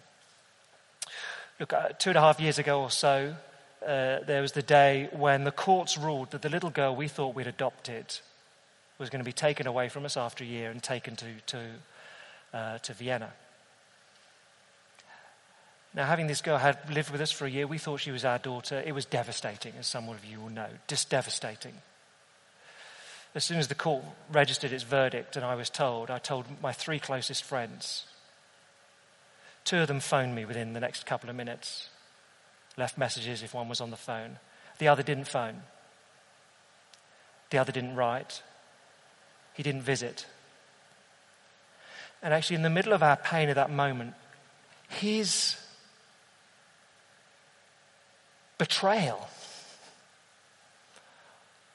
Look, 1.60 1.74
uh, 1.74 1.90
two 2.00 2.12
and 2.12 2.18
a 2.18 2.22
half 2.22 2.40
years 2.40 2.58
ago 2.58 2.82
or 2.82 2.90
so, 2.90 3.36
uh, 3.86 4.20
there 4.26 4.42
was 4.42 4.54
the 4.54 4.62
day 4.62 5.10
when 5.12 5.44
the 5.44 5.52
courts 5.52 5.98
ruled 5.98 6.32
that 6.32 6.42
the 6.42 6.50
little 6.50 6.70
girl 6.70 6.96
we 6.96 7.10
thought 7.10 7.36
we'd 7.36 7.48
adopted 7.48 8.06
was 8.98 9.10
going 9.10 9.20
to 9.20 9.26
be 9.26 9.34
taken 9.34 9.68
away 9.68 9.90
from 9.90 10.06
us 10.06 10.16
after 10.16 10.44
a 10.44 10.48
year 10.48 10.72
and 10.72 10.82
taken 10.82 11.18
to, 11.18 11.26
to, 11.48 11.66
uh, 12.54 12.78
to 12.78 12.94
Vienna. 12.94 13.34
Now, 15.94 16.06
having 16.06 16.28
this 16.28 16.42
girl 16.42 16.58
had 16.58 16.78
lived 16.94 17.10
with 17.10 17.20
us 17.20 17.32
for 17.32 17.46
a 17.46 17.50
year, 17.50 17.68
we 17.68 17.78
thought 17.78 18.00
she 18.00 18.12
was 18.12 18.24
our 18.24 18.38
daughter. 18.38 18.82
It 18.86 18.94
was 18.94 19.06
devastating, 19.06 19.74
as 19.80 19.88
some 19.88 20.08
of 20.08 20.24
you 20.24 20.40
will 20.40 20.50
know, 20.50 20.68
just 20.88 21.10
devastating. 21.10 21.74
As 23.36 23.44
soon 23.44 23.58
as 23.58 23.68
the 23.68 23.76
court 23.76 24.06
registered 24.32 24.72
its 24.72 24.84
verdict 24.84 25.36
and 25.36 25.46
I 25.46 25.56
was 25.56 25.70
told, 25.70 26.10
I 26.10 26.20
told 26.20 26.46
my 26.62 26.72
three 26.72 27.00
closest 27.00 27.44
friends. 27.44 28.06
Two 29.64 29.80
of 29.80 29.88
them 29.88 30.00
phoned 30.00 30.36
me 30.36 30.46
within 30.46 30.74
the 30.74 30.80
next 30.80 31.06
couple 31.06 31.30
of 31.30 31.36
minutes, 31.36 31.90
left 32.78 32.98
messages 32.98 33.44
if 33.44 33.54
one 33.54 33.70
was 33.70 33.82
on 33.82 33.92
the 33.92 33.98
phone. 33.98 34.40
The 34.80 34.88
other 34.88 35.04
didn't 35.04 35.28
phone. 35.28 35.64
The 37.50 37.58
other 37.58 37.72
didn't 37.72 37.96
write. 37.96 38.42
He 39.54 39.64
didn't 39.64 39.82
visit. 39.82 40.26
And 42.22 42.34
actually, 42.34 42.58
in 42.58 42.64
the 42.64 42.70
middle 42.70 42.94
of 42.94 43.04
our 43.04 43.16
pain 43.16 43.50
at 43.50 43.56
that 43.56 43.72
moment, 43.72 44.14
his 44.88 45.56
betrayal 48.58 49.30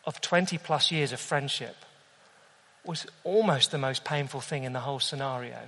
of 0.05 0.21
20 0.21 0.59
plus 0.59 0.91
years 0.91 1.13
of 1.13 1.21
friendship 1.21 1.77
was 2.85 3.07
almost 3.25 3.71
the 3.71 3.79
most 3.79 4.05
painful 4.05 4.41
thing 4.41 4.65
in 4.65 4.75
the 4.75 4.81
whole 4.81 5.01
scenario. 5.01 5.59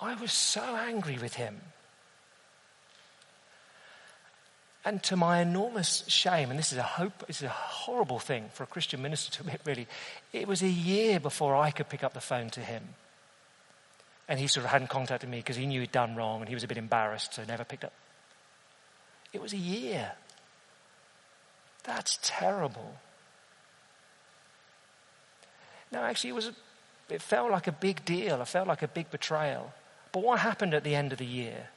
I 0.00 0.14
was 0.14 0.32
so 0.32 0.62
angry 0.62 1.18
with 1.18 1.34
him. 1.34 1.60
And 4.84 5.02
to 5.04 5.16
my 5.16 5.40
enormous 5.40 6.04
shame, 6.08 6.50
and 6.50 6.58
this 6.58 6.72
is 6.72 6.78
a 6.78 6.82
hope, 6.82 7.26
this 7.26 7.38
is 7.38 7.46
a 7.46 7.50
horrible 7.50 8.18
thing 8.18 8.48
for 8.54 8.62
a 8.62 8.66
Christian 8.66 9.02
minister 9.02 9.30
to 9.32 9.40
admit, 9.42 9.60
really, 9.66 9.86
it 10.32 10.48
was 10.48 10.62
a 10.62 10.68
year 10.68 11.20
before 11.20 11.56
I 11.56 11.70
could 11.70 11.88
pick 11.88 12.04
up 12.04 12.14
the 12.14 12.20
phone 12.20 12.48
to 12.50 12.60
him. 12.60 12.82
And 14.28 14.38
he 14.38 14.46
sort 14.46 14.64
of 14.64 14.70
hadn't 14.70 14.88
contacted 14.88 15.28
me 15.28 15.38
because 15.38 15.56
he 15.56 15.66
knew 15.66 15.80
he'd 15.80 15.92
done 15.92 16.14
wrong 16.14 16.40
and 16.40 16.48
he 16.48 16.54
was 16.54 16.64
a 16.64 16.68
bit 16.68 16.78
embarrassed, 16.78 17.34
so 17.34 17.44
never 17.44 17.64
picked 17.64 17.84
up. 17.84 17.92
It 19.32 19.42
was 19.42 19.52
a 19.52 19.58
year. 19.58 20.12
That's 21.84 22.18
terrible. 22.22 22.96
No, 25.92 26.00
actually, 26.00 26.30
it 26.30 26.34
was. 26.34 26.48
A, 26.48 26.54
it 27.10 27.22
felt 27.22 27.50
like 27.50 27.66
a 27.66 27.72
big 27.72 28.04
deal. 28.04 28.40
It 28.40 28.48
felt 28.48 28.68
like 28.68 28.82
a 28.82 28.88
big 28.88 29.10
betrayal. 29.10 29.72
But 30.12 30.22
what 30.22 30.40
happened 30.40 30.74
at 30.74 30.84
the 30.84 30.94
end 30.94 31.12
of 31.12 31.18
the 31.18 31.26
year? 31.26 31.68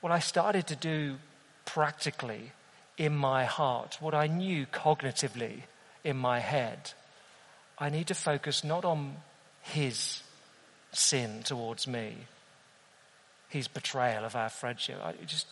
Well, 0.00 0.12
I 0.12 0.18
started 0.18 0.66
to 0.68 0.76
do 0.76 1.16
practically 1.64 2.52
in 2.98 3.14
my 3.16 3.44
heart 3.44 3.98
what 4.00 4.14
I 4.14 4.26
knew 4.26 4.66
cognitively 4.66 5.62
in 6.04 6.16
my 6.16 6.40
head. 6.40 6.92
I 7.78 7.88
need 7.88 8.08
to 8.08 8.14
focus 8.14 8.64
not 8.64 8.84
on 8.84 9.16
his 9.62 10.22
sin 10.92 11.42
towards 11.42 11.86
me, 11.86 12.16
his 13.48 13.68
betrayal 13.68 14.24
of 14.24 14.36
our 14.36 14.48
friendship. 14.48 14.98
I 15.02 15.14
just, 15.26 15.46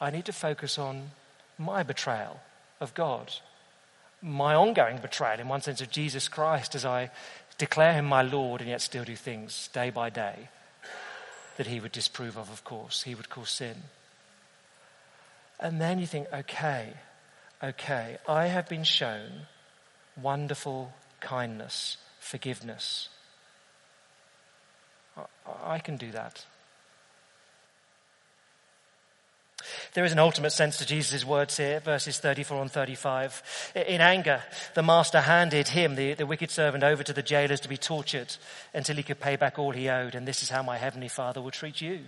I 0.00 0.10
need 0.10 0.26
to 0.26 0.32
focus 0.32 0.78
on 0.78 1.10
my 1.58 1.82
betrayal 1.82 2.40
of 2.80 2.94
God, 2.94 3.32
my 4.22 4.54
ongoing 4.54 4.98
betrayal, 4.98 5.40
in 5.40 5.48
one 5.48 5.62
sense, 5.62 5.80
of 5.80 5.90
Jesus 5.90 6.28
Christ 6.28 6.74
as 6.74 6.84
I 6.84 7.10
declare 7.60 7.92
him 7.92 8.06
my 8.06 8.22
Lord 8.22 8.62
and 8.62 8.70
yet 8.70 8.80
still 8.80 9.04
do 9.04 9.14
things 9.14 9.68
day 9.74 9.90
by 9.90 10.08
day 10.08 10.48
that 11.58 11.66
he 11.66 11.78
would 11.78 11.92
disapprove 11.92 12.38
of, 12.38 12.50
of 12.50 12.64
course, 12.64 13.02
he 13.02 13.14
would 13.14 13.28
call 13.28 13.44
sin. 13.44 13.82
And 15.60 15.78
then 15.78 15.98
you 15.98 16.06
think, 16.06 16.26
okay, 16.32 16.94
okay, 17.62 18.16
I 18.26 18.46
have 18.46 18.66
been 18.66 18.82
shown 18.82 19.46
wonderful 20.20 20.94
kindness, 21.20 21.98
forgiveness. 22.18 23.10
I, 25.18 25.74
I 25.74 25.78
can 25.80 25.98
do 25.98 26.10
that. 26.12 26.46
There 29.92 30.04
is 30.04 30.12
an 30.12 30.20
ultimate 30.20 30.50
sense 30.50 30.78
to 30.78 30.86
Jesus' 30.86 31.24
words 31.24 31.56
here, 31.56 31.80
verses 31.80 32.18
34 32.18 32.62
and 32.62 32.70
35. 32.70 33.72
In 33.74 34.00
anger, 34.00 34.42
the 34.74 34.84
master 34.84 35.20
handed 35.20 35.68
him, 35.68 35.96
the, 35.96 36.14
the 36.14 36.26
wicked 36.26 36.50
servant, 36.50 36.84
over 36.84 37.02
to 37.02 37.12
the 37.12 37.22
jailers 37.22 37.60
to 37.60 37.68
be 37.68 37.76
tortured 37.76 38.36
until 38.72 38.96
he 38.96 39.02
could 39.02 39.18
pay 39.18 39.34
back 39.34 39.58
all 39.58 39.72
he 39.72 39.88
owed. 39.88 40.14
And 40.14 40.28
this 40.28 40.44
is 40.44 40.50
how 40.50 40.62
my 40.62 40.78
heavenly 40.78 41.08
Father 41.08 41.42
will 41.42 41.50
treat 41.50 41.80
you, 41.80 42.00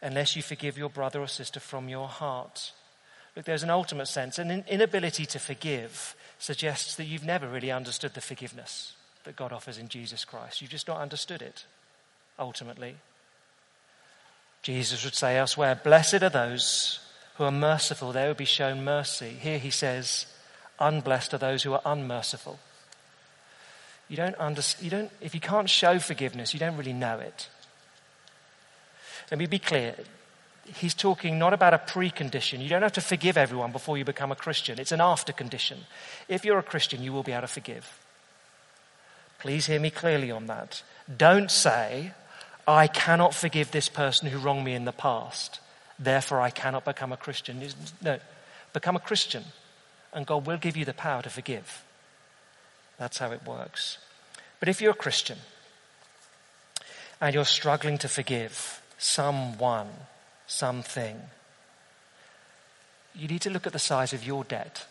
unless 0.00 0.36
you 0.36 0.42
forgive 0.42 0.78
your 0.78 0.88
brother 0.88 1.20
or 1.20 1.28
sister 1.28 1.60
from 1.60 1.90
your 1.90 2.08
heart. 2.08 2.72
Look, 3.36 3.44
there's 3.44 3.62
an 3.62 3.70
ultimate 3.70 4.06
sense. 4.06 4.38
An 4.38 4.64
inability 4.66 5.26
to 5.26 5.38
forgive 5.38 6.16
suggests 6.38 6.96
that 6.96 7.04
you've 7.04 7.24
never 7.24 7.46
really 7.46 7.70
understood 7.70 8.14
the 8.14 8.22
forgiveness 8.22 8.94
that 9.24 9.36
God 9.36 9.52
offers 9.52 9.76
in 9.76 9.88
Jesus 9.88 10.24
Christ. 10.24 10.62
You've 10.62 10.70
just 10.70 10.88
not 10.88 11.00
understood 11.00 11.42
it, 11.42 11.66
ultimately. 12.38 12.96
Jesus 14.66 15.04
would 15.04 15.14
say 15.14 15.38
elsewhere, 15.38 15.80
Blessed 15.80 16.24
are 16.24 16.28
those 16.28 16.98
who 17.36 17.44
are 17.44 17.52
merciful, 17.52 18.10
they 18.10 18.26
will 18.26 18.34
be 18.34 18.44
shown 18.44 18.82
mercy. 18.82 19.28
Here 19.28 19.58
he 19.58 19.70
says, 19.70 20.26
Unblessed 20.80 21.32
are 21.32 21.38
those 21.38 21.62
who 21.62 21.72
are 21.72 21.80
unmerciful. 21.84 22.58
You 24.08 24.16
don't 24.16 24.34
understand, 24.34 24.84
you 24.84 24.90
don't, 24.90 25.12
if 25.20 25.36
you 25.36 25.40
can't 25.40 25.70
show 25.70 26.00
forgiveness, 26.00 26.52
you 26.52 26.58
don't 26.58 26.76
really 26.76 26.92
know 26.92 27.20
it. 27.20 27.48
Let 29.30 29.38
me 29.38 29.46
be 29.46 29.60
clear. 29.60 29.94
He's 30.74 30.94
talking 30.94 31.38
not 31.38 31.52
about 31.52 31.72
a 31.72 31.78
precondition. 31.78 32.60
You 32.60 32.68
don't 32.68 32.82
have 32.82 32.90
to 32.94 33.00
forgive 33.00 33.36
everyone 33.36 33.70
before 33.70 33.96
you 33.96 34.04
become 34.04 34.32
a 34.32 34.36
Christian. 34.36 34.80
It's 34.80 34.90
an 34.90 35.00
after 35.00 35.32
condition. 35.32 35.78
If 36.26 36.44
you're 36.44 36.58
a 36.58 36.64
Christian, 36.64 37.04
you 37.04 37.12
will 37.12 37.22
be 37.22 37.30
able 37.30 37.42
to 37.42 37.46
forgive. 37.46 38.00
Please 39.38 39.66
hear 39.66 39.78
me 39.78 39.90
clearly 39.90 40.32
on 40.32 40.46
that. 40.46 40.82
Don't 41.16 41.52
say, 41.52 42.14
I 42.68 42.88
cannot 42.88 43.32
forgive 43.32 43.70
this 43.70 43.88
person 43.88 44.28
who 44.28 44.38
wronged 44.38 44.64
me 44.64 44.74
in 44.74 44.86
the 44.86 44.92
past. 44.92 45.60
Therefore, 45.98 46.40
I 46.40 46.50
cannot 46.50 46.84
become 46.84 47.12
a 47.12 47.16
Christian. 47.16 47.62
No, 48.02 48.18
become 48.72 48.96
a 48.96 49.00
Christian, 49.00 49.44
and 50.12 50.26
God 50.26 50.46
will 50.46 50.56
give 50.56 50.76
you 50.76 50.84
the 50.84 50.92
power 50.92 51.22
to 51.22 51.30
forgive. 51.30 51.84
That's 52.98 53.18
how 53.18 53.30
it 53.30 53.46
works. 53.46 53.98
But 54.58 54.68
if 54.68 54.80
you're 54.80 54.90
a 54.90 54.94
Christian 54.94 55.38
and 57.20 57.34
you're 57.34 57.44
struggling 57.44 57.98
to 57.98 58.08
forgive 58.08 58.82
someone, 58.98 59.88
something, 60.46 61.20
you 63.14 63.28
need 63.28 63.42
to 63.42 63.50
look 63.50 63.66
at 63.66 63.72
the 63.72 63.78
size 63.78 64.12
of 64.12 64.24
your 64.24 64.44
debt 64.44 64.86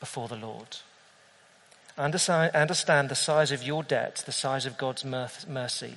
before 0.00 0.28
the 0.28 0.36
Lord. 0.36 0.76
Understand 1.96 3.08
the 3.08 3.14
size 3.14 3.52
of 3.52 3.62
your 3.62 3.82
debt, 3.82 4.22
the 4.26 4.32
size 4.32 4.66
of 4.66 4.76
God's 4.76 5.04
mercy 5.04 5.94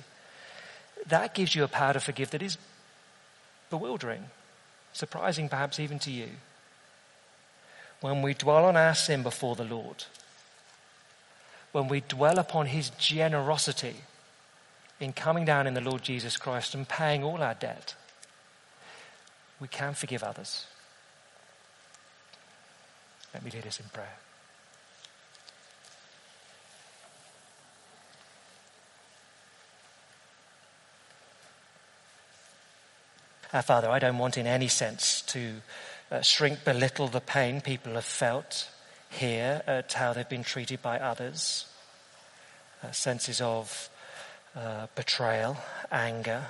that 1.06 1.34
gives 1.34 1.54
you 1.54 1.64
a 1.64 1.68
power 1.68 1.92
to 1.92 2.00
forgive 2.00 2.30
that 2.30 2.42
is 2.42 2.58
bewildering, 3.70 4.24
surprising 4.92 5.48
perhaps 5.48 5.78
even 5.78 5.98
to 6.00 6.10
you. 6.10 6.28
When 8.00 8.22
we 8.22 8.34
dwell 8.34 8.64
on 8.64 8.76
our 8.76 8.94
sin 8.94 9.22
before 9.22 9.56
the 9.56 9.64
Lord, 9.64 10.04
when 11.72 11.88
we 11.88 12.00
dwell 12.00 12.38
upon 12.38 12.66
his 12.66 12.90
generosity 12.90 13.96
in 15.00 15.12
coming 15.12 15.44
down 15.44 15.66
in 15.66 15.74
the 15.74 15.80
Lord 15.80 16.02
Jesus 16.02 16.36
Christ 16.36 16.74
and 16.74 16.88
paying 16.88 17.24
all 17.24 17.42
our 17.42 17.54
debt, 17.54 17.94
we 19.60 19.68
can 19.68 19.94
forgive 19.94 20.22
others. 20.22 20.66
Let 23.32 23.44
me 23.44 23.50
lead 23.50 23.66
us 23.66 23.80
in 23.80 23.86
prayer. 23.92 24.18
Uh, 33.54 33.62
Father, 33.62 33.88
I 33.88 34.00
don't 34.00 34.18
want 34.18 34.36
in 34.36 34.48
any 34.48 34.66
sense 34.66 35.22
to 35.28 35.52
uh, 36.10 36.20
shrink, 36.22 36.64
belittle 36.64 37.06
the 37.06 37.20
pain 37.20 37.60
people 37.60 37.94
have 37.94 38.04
felt 38.04 38.68
here 39.08 39.62
at 39.68 39.92
how 39.92 40.12
they've 40.12 40.28
been 40.28 40.42
treated 40.42 40.82
by 40.82 40.98
others. 40.98 41.66
Uh, 42.82 42.90
senses 42.90 43.40
of 43.40 43.88
uh, 44.56 44.88
betrayal, 44.96 45.56
anger. 45.92 46.42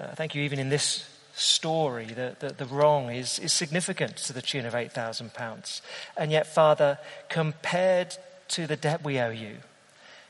Uh, 0.00 0.14
thank 0.14 0.34
you, 0.34 0.40
even 0.40 0.58
in 0.58 0.70
this 0.70 1.06
story, 1.34 2.06
the, 2.06 2.36
the, 2.40 2.54
the 2.54 2.64
wrong 2.64 3.10
is, 3.10 3.38
is 3.38 3.52
significant 3.52 4.16
to 4.16 4.32
the 4.32 4.40
tune 4.40 4.64
of 4.64 4.72
£8,000. 4.72 5.82
And 6.16 6.32
yet, 6.32 6.46
Father, 6.46 6.98
compared 7.28 8.16
to 8.48 8.66
the 8.66 8.76
debt 8.76 9.04
we 9.04 9.20
owe 9.20 9.28
you, 9.28 9.58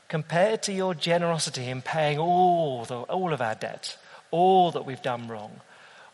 compared 0.09 0.61
to 0.63 0.73
your 0.73 0.93
generosity 0.93 1.69
in 1.69 1.81
paying 1.81 2.19
all, 2.19 2.83
the, 2.83 2.97
all 3.03 3.31
of 3.31 3.39
our 3.39 3.55
debt, 3.55 3.95
all 4.33 4.71
that 4.71 4.83
we've 4.83 5.03
done 5.03 5.27
wrong, 5.27 5.61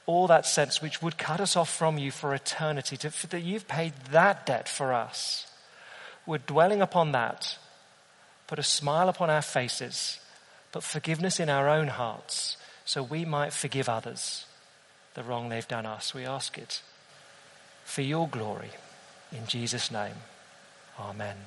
all 0.06 0.28
that 0.28 0.46
sense 0.46 0.82
which 0.82 1.02
would 1.02 1.18
cut 1.18 1.40
us 1.40 1.56
off 1.56 1.74
from 1.74 1.98
you 1.98 2.12
for 2.12 2.36
eternity, 2.36 2.98
to, 2.98 3.10
for 3.10 3.28
that 3.28 3.44
you've 3.44 3.68
paid 3.68 3.94
that 4.12 4.46
debt 4.46 4.68
for 4.68 4.92
us. 4.94 5.48
We're 6.26 6.40
dwelling 6.40 6.82
upon 6.82 7.14
that, 7.14 7.58
put 8.46 8.60
a 8.60 8.64
smile 8.64 9.08
upon 9.08 9.30
our 9.30 9.42
faces, 9.42 10.20
put 10.74 10.84
forgiveness 10.84 11.40
in 11.40 11.50
our 11.50 11.70
own 11.70 11.88
hearts, 11.88 12.58
so 12.84 13.02
we 13.02 13.24
might 13.24 13.54
forgive 13.54 13.88
others 13.88 14.46
the 15.14 15.24
wrong 15.24 15.48
they've 15.48 15.68
done 15.68 15.86
us. 15.86 16.14
We 16.14 16.26
ask 16.26 16.58
it 16.58 16.82
for 17.86 18.02
your 18.02 18.28
glory. 18.28 18.72
In 19.32 19.48
Jesus' 19.48 19.92
name, 19.92 20.16
amen. 21.00 21.38